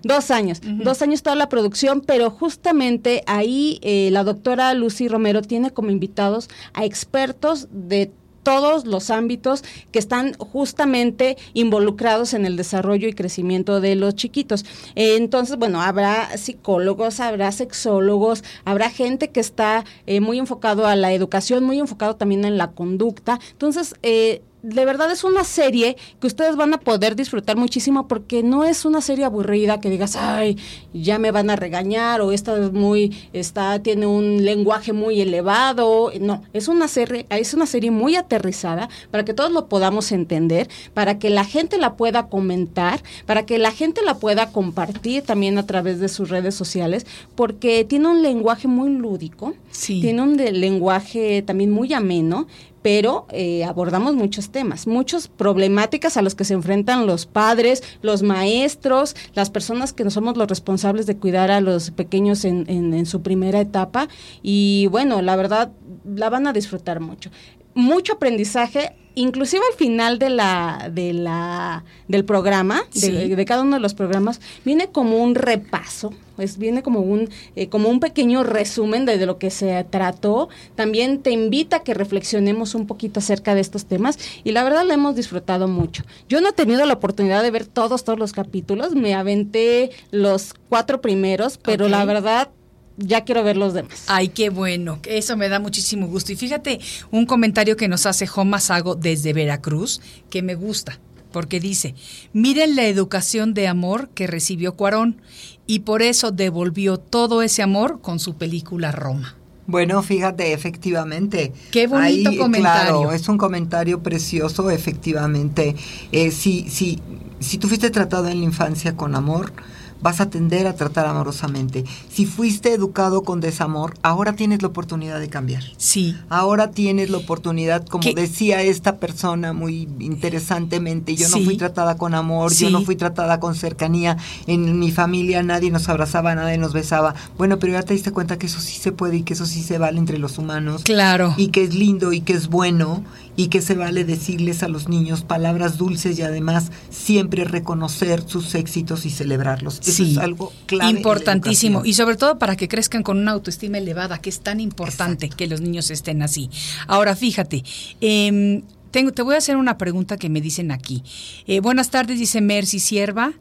[0.03, 5.41] Dos años, dos años toda la producción, pero justamente ahí eh, la doctora Lucy Romero
[5.41, 8.11] tiene como invitados a expertos de
[8.43, 14.65] todos los ámbitos que están justamente involucrados en el desarrollo y crecimiento de los chiquitos.
[14.95, 20.95] Eh, entonces, bueno, habrá psicólogos, habrá sexólogos, habrá gente que está eh, muy enfocado a
[20.95, 23.39] la educación, muy enfocado también en la conducta.
[23.51, 28.43] Entonces, eh, de verdad es una serie que ustedes van a poder disfrutar muchísimo porque
[28.43, 30.57] no es una serie aburrida que digas, ay,
[30.93, 36.11] ya me van a regañar o esta es muy, está, tiene un lenguaje muy elevado.
[36.19, 40.69] No, es una serie, es una serie muy aterrizada para que todos lo podamos entender,
[40.93, 45.57] para que la gente la pueda comentar, para que la gente la pueda compartir también
[45.57, 47.05] a través de sus redes sociales,
[47.35, 50.01] porque tiene un lenguaje muy lúdico, Sí.
[50.01, 52.47] tiene un lenguaje también muy ameno,
[52.81, 58.23] pero eh, abordamos muchos temas, muchas problemáticas a las que se enfrentan los padres, los
[58.23, 63.21] maestros, las personas que somos los responsables de cuidar a los pequeños en- en su
[63.21, 64.07] primera etapa.
[64.41, 65.71] Y bueno, la verdad,
[66.05, 67.29] la van a disfrutar mucho.
[67.73, 73.11] Mucho aprendizaje, inclusive al final de la, de la, del programa, de- Sí.
[73.35, 77.67] de, cada uno de los programas, viene como un repaso, pues viene como un, eh,
[77.67, 80.49] como un pequeño resumen de, de lo que se trató.
[80.75, 84.85] También te invita a que reflexionemos un poquito acerca de estos temas y la verdad
[84.85, 86.03] lo hemos disfrutado mucho.
[86.29, 90.53] Yo no he tenido la oportunidad de ver todos, todos los capítulos, me aventé los
[90.69, 92.49] cuatro primeros, pero la verdad
[92.97, 94.05] ya quiero ver los demás.
[94.07, 94.99] Ay, qué bueno.
[95.05, 96.31] Eso me da muchísimo gusto.
[96.31, 96.79] Y fíjate,
[97.11, 100.99] un comentario que nos hace Joma Sago desde Veracruz, que me gusta,
[101.31, 101.95] porque dice,
[102.33, 105.21] miren la educación de amor que recibió Cuarón
[105.67, 109.35] y por eso devolvió todo ese amor con su película Roma.
[109.67, 111.53] Bueno, fíjate, efectivamente.
[111.71, 113.01] Qué bonito Ahí, comentario.
[113.01, 115.75] Claro, es un comentario precioso, efectivamente.
[116.11, 116.99] Eh, si, si,
[117.39, 119.53] si tú fuiste tratado en la infancia con amor,
[120.01, 121.83] vas a tender a tratar amorosamente.
[122.09, 125.63] Si fuiste educado con desamor, ahora tienes la oportunidad de cambiar.
[125.77, 126.15] Sí.
[126.29, 128.13] Ahora tienes la oportunidad, como ¿Qué?
[128.13, 133.39] decía esta persona muy interesantemente, yo no fui tratada con amor, yo no fui tratada
[133.39, 137.15] con cercanía, en mi familia nadie nos abrazaba, nadie nos besaba.
[137.37, 139.61] Bueno, pero ya te diste cuenta que eso sí se puede y que eso sí
[139.61, 140.83] se vale entre los humanos.
[140.83, 141.33] Claro.
[141.37, 143.03] Y que es lindo y que es bueno
[143.35, 148.55] y que se vale decirles a los niños palabras dulces y además siempre reconocer sus
[148.55, 149.79] éxitos y celebrarlos.
[149.79, 150.91] Eso Sí, es algo clave.
[150.91, 155.29] importantísimo y sobre todo para que crezcan con una autoestima elevada, que es tan importante
[155.29, 156.49] que los niños estén así.
[156.87, 157.63] Ahora, fíjate,
[158.01, 161.03] em, tengo, te voy a hacer una pregunta que me dicen aquí.
[161.47, 163.33] Eh, buenas tardes, dice Mercy Sierva.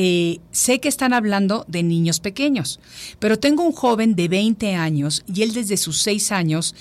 [0.00, 2.78] Eh, sé que están hablando de niños pequeños,
[3.18, 6.76] pero tengo un joven de 20 años y él desde sus 6 años,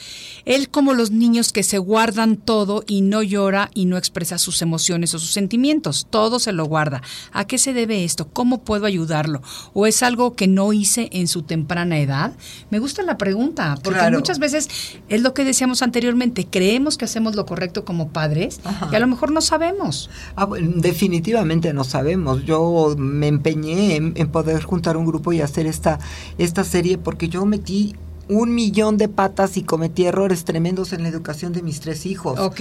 [0.46, 4.62] él como los niños que se guardan todo y no llora y no expresa sus
[4.62, 7.02] emociones o sus sentimientos, todo se lo guarda.
[7.32, 8.28] ¿A qué se debe esto?
[8.32, 9.42] ¿Cómo puedo ayudarlo?
[9.74, 12.34] ¿O es algo que no hice en su temprana edad?
[12.70, 14.20] Me gusta la pregunta, porque Claro.
[14.20, 14.70] muchas veces
[15.10, 18.90] es lo que decíamos anteriormente, creemos que hacemos lo correcto como padres Ajá.
[18.92, 20.12] y a lo mejor no sabemos.
[20.36, 22.46] Ah, bueno, definitivamente no sabemos.
[22.46, 26.00] Yo me empeñé en, poder juntar un grupo y hacer esta,
[26.38, 27.96] esta serie porque yo metí
[28.30, 32.38] un millón de patas y cometí errores tremendos en la educación de mis tres hijos.
[32.40, 32.60] Ok.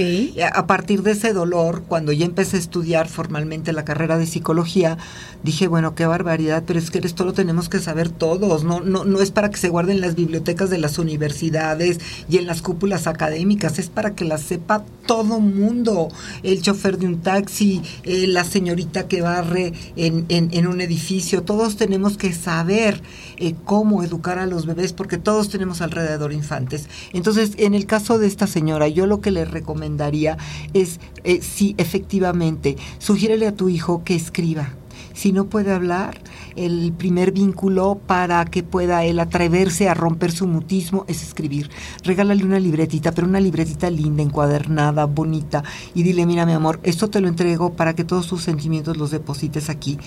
[0.52, 4.96] A partir de ese dolor, cuando ya empecé a estudiar formalmente la carrera de psicología,
[5.42, 9.04] dije, bueno, qué barbaridad, pero es que esto lo tenemos que saber todos, no, no,
[9.04, 11.98] no es para que se guarden en las bibliotecas de las universidades
[12.28, 16.08] y en las cúpulas académicas, es para que las sepa todo mundo,
[16.42, 21.42] el chofer de un taxi, eh, la señorita que barre en, en- en un edificio,
[21.42, 23.02] todos tenemos que saber
[23.36, 26.86] eh, cómo educar a los bebés porque todos tenemos alrededor infantes.
[27.14, 30.36] Entonces, en el caso de esta señora, yo lo que le recomendaría
[30.74, 34.74] es, eh, sí, efectivamente, sugiérele a tu hijo que escriba.
[35.14, 36.20] Si no puede hablar,
[36.56, 41.70] el primer vínculo para que pueda él atreverse a romper su mutismo es escribir.
[42.02, 45.62] Regálale una libretita, pero una libretita linda, encuadernada, bonita,
[45.94, 49.10] y dile, mira mi amor, esto te lo entrego para que todos tus sentimientos los
[49.10, 49.98] deposites aquí.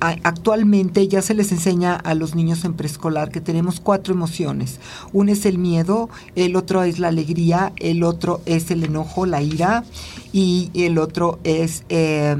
[0.00, 4.78] A- actualmente ya se les enseña a los niños en preescolar que tenemos cuatro emociones.
[5.12, 9.42] Uno es el miedo, el otro es la alegría, el otro es el enojo, la
[9.42, 9.84] ira,
[10.32, 12.36] y el otro es, eh,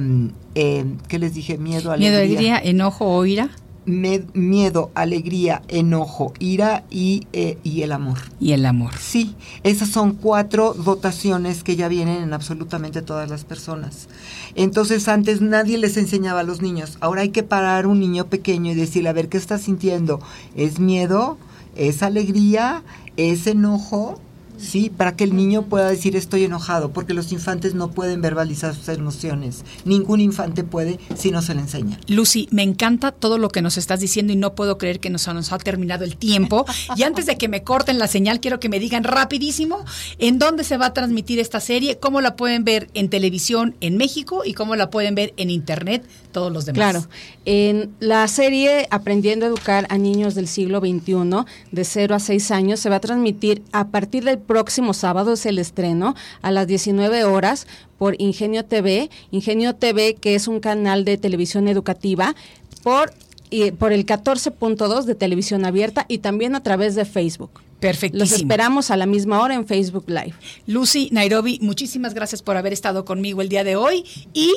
[0.54, 1.58] eh, ¿qué les dije?
[1.58, 2.10] Miedo, alegría.
[2.10, 3.50] Miedo, alegría, enojo o ira
[3.84, 8.18] Me- miedo, alegría, enojo, ira y, eh, y el amor.
[8.38, 8.92] y el amor.
[9.00, 9.34] Sí,
[9.64, 14.08] esas son cuatro dotaciones que ya vienen en absolutamente todas las personas.
[14.54, 16.96] Entonces antes nadie les enseñaba a los niños.
[17.00, 20.20] Ahora hay que parar un niño pequeño y decirle, a ver, ¿qué estás sintiendo?
[20.54, 21.36] ¿Es miedo?
[21.74, 22.84] ¿Es alegría?
[23.16, 24.20] ¿Es enojo?
[24.62, 28.74] Sí, para que el niño pueda decir estoy enojado, porque los infantes no pueden verbalizar
[28.74, 29.64] sus emociones.
[29.84, 31.98] Ningún infante puede si no se le enseña.
[32.06, 35.26] Lucy, me encanta todo lo que nos estás diciendo y no puedo creer que nos,
[35.26, 36.64] nos ha terminado el tiempo.
[36.96, 39.84] Y antes de que me corten la señal, quiero que me digan rapidísimo
[40.18, 43.96] en dónde se va a transmitir esta serie, cómo la pueden ver en televisión en
[43.96, 46.78] México y cómo la pueden ver en internet todos los demás.
[46.78, 47.08] Claro.
[47.44, 52.50] En la serie Aprendiendo a educar a niños del siglo XXI, de 0 a 6
[52.50, 56.66] años, se va a transmitir a partir del próximo sábado, es el estreno, a las
[56.66, 59.08] 19 horas por Ingenio TV.
[59.30, 62.36] Ingenio TV, que es un canal de televisión educativa,
[62.82, 63.14] por,
[63.48, 67.62] y, por el 14.2 de televisión abierta y también a través de Facebook.
[67.80, 68.24] Perfectísimo.
[68.24, 70.34] Los esperamos a la misma hora en Facebook Live.
[70.66, 74.52] Lucy, Nairobi, muchísimas gracias por haber estado conmigo el día de hoy y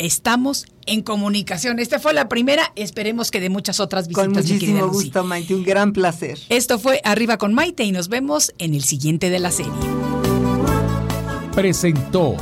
[0.00, 1.78] estamos en comunicación.
[1.78, 4.26] Esta fue la primera, esperemos que de muchas otras visitas.
[4.26, 6.38] Con muchísimo gusto, Maite, un gran placer.
[6.48, 9.72] Esto fue Arriba con Maite y nos vemos en el siguiente de la serie.
[11.54, 12.36] Presentó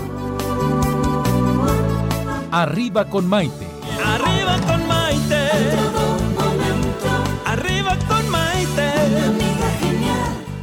[2.52, 3.66] Arriba con Maite.
[4.04, 5.50] Arriba con Maite.
[7.44, 8.92] Arriba con Maite.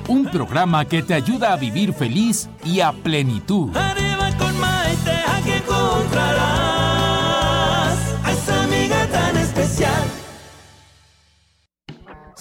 [0.08, 3.76] Un programa que te ayuda a vivir feliz y a plenitud.
[3.76, 6.55] Arriba con Maite, aquí encontrarás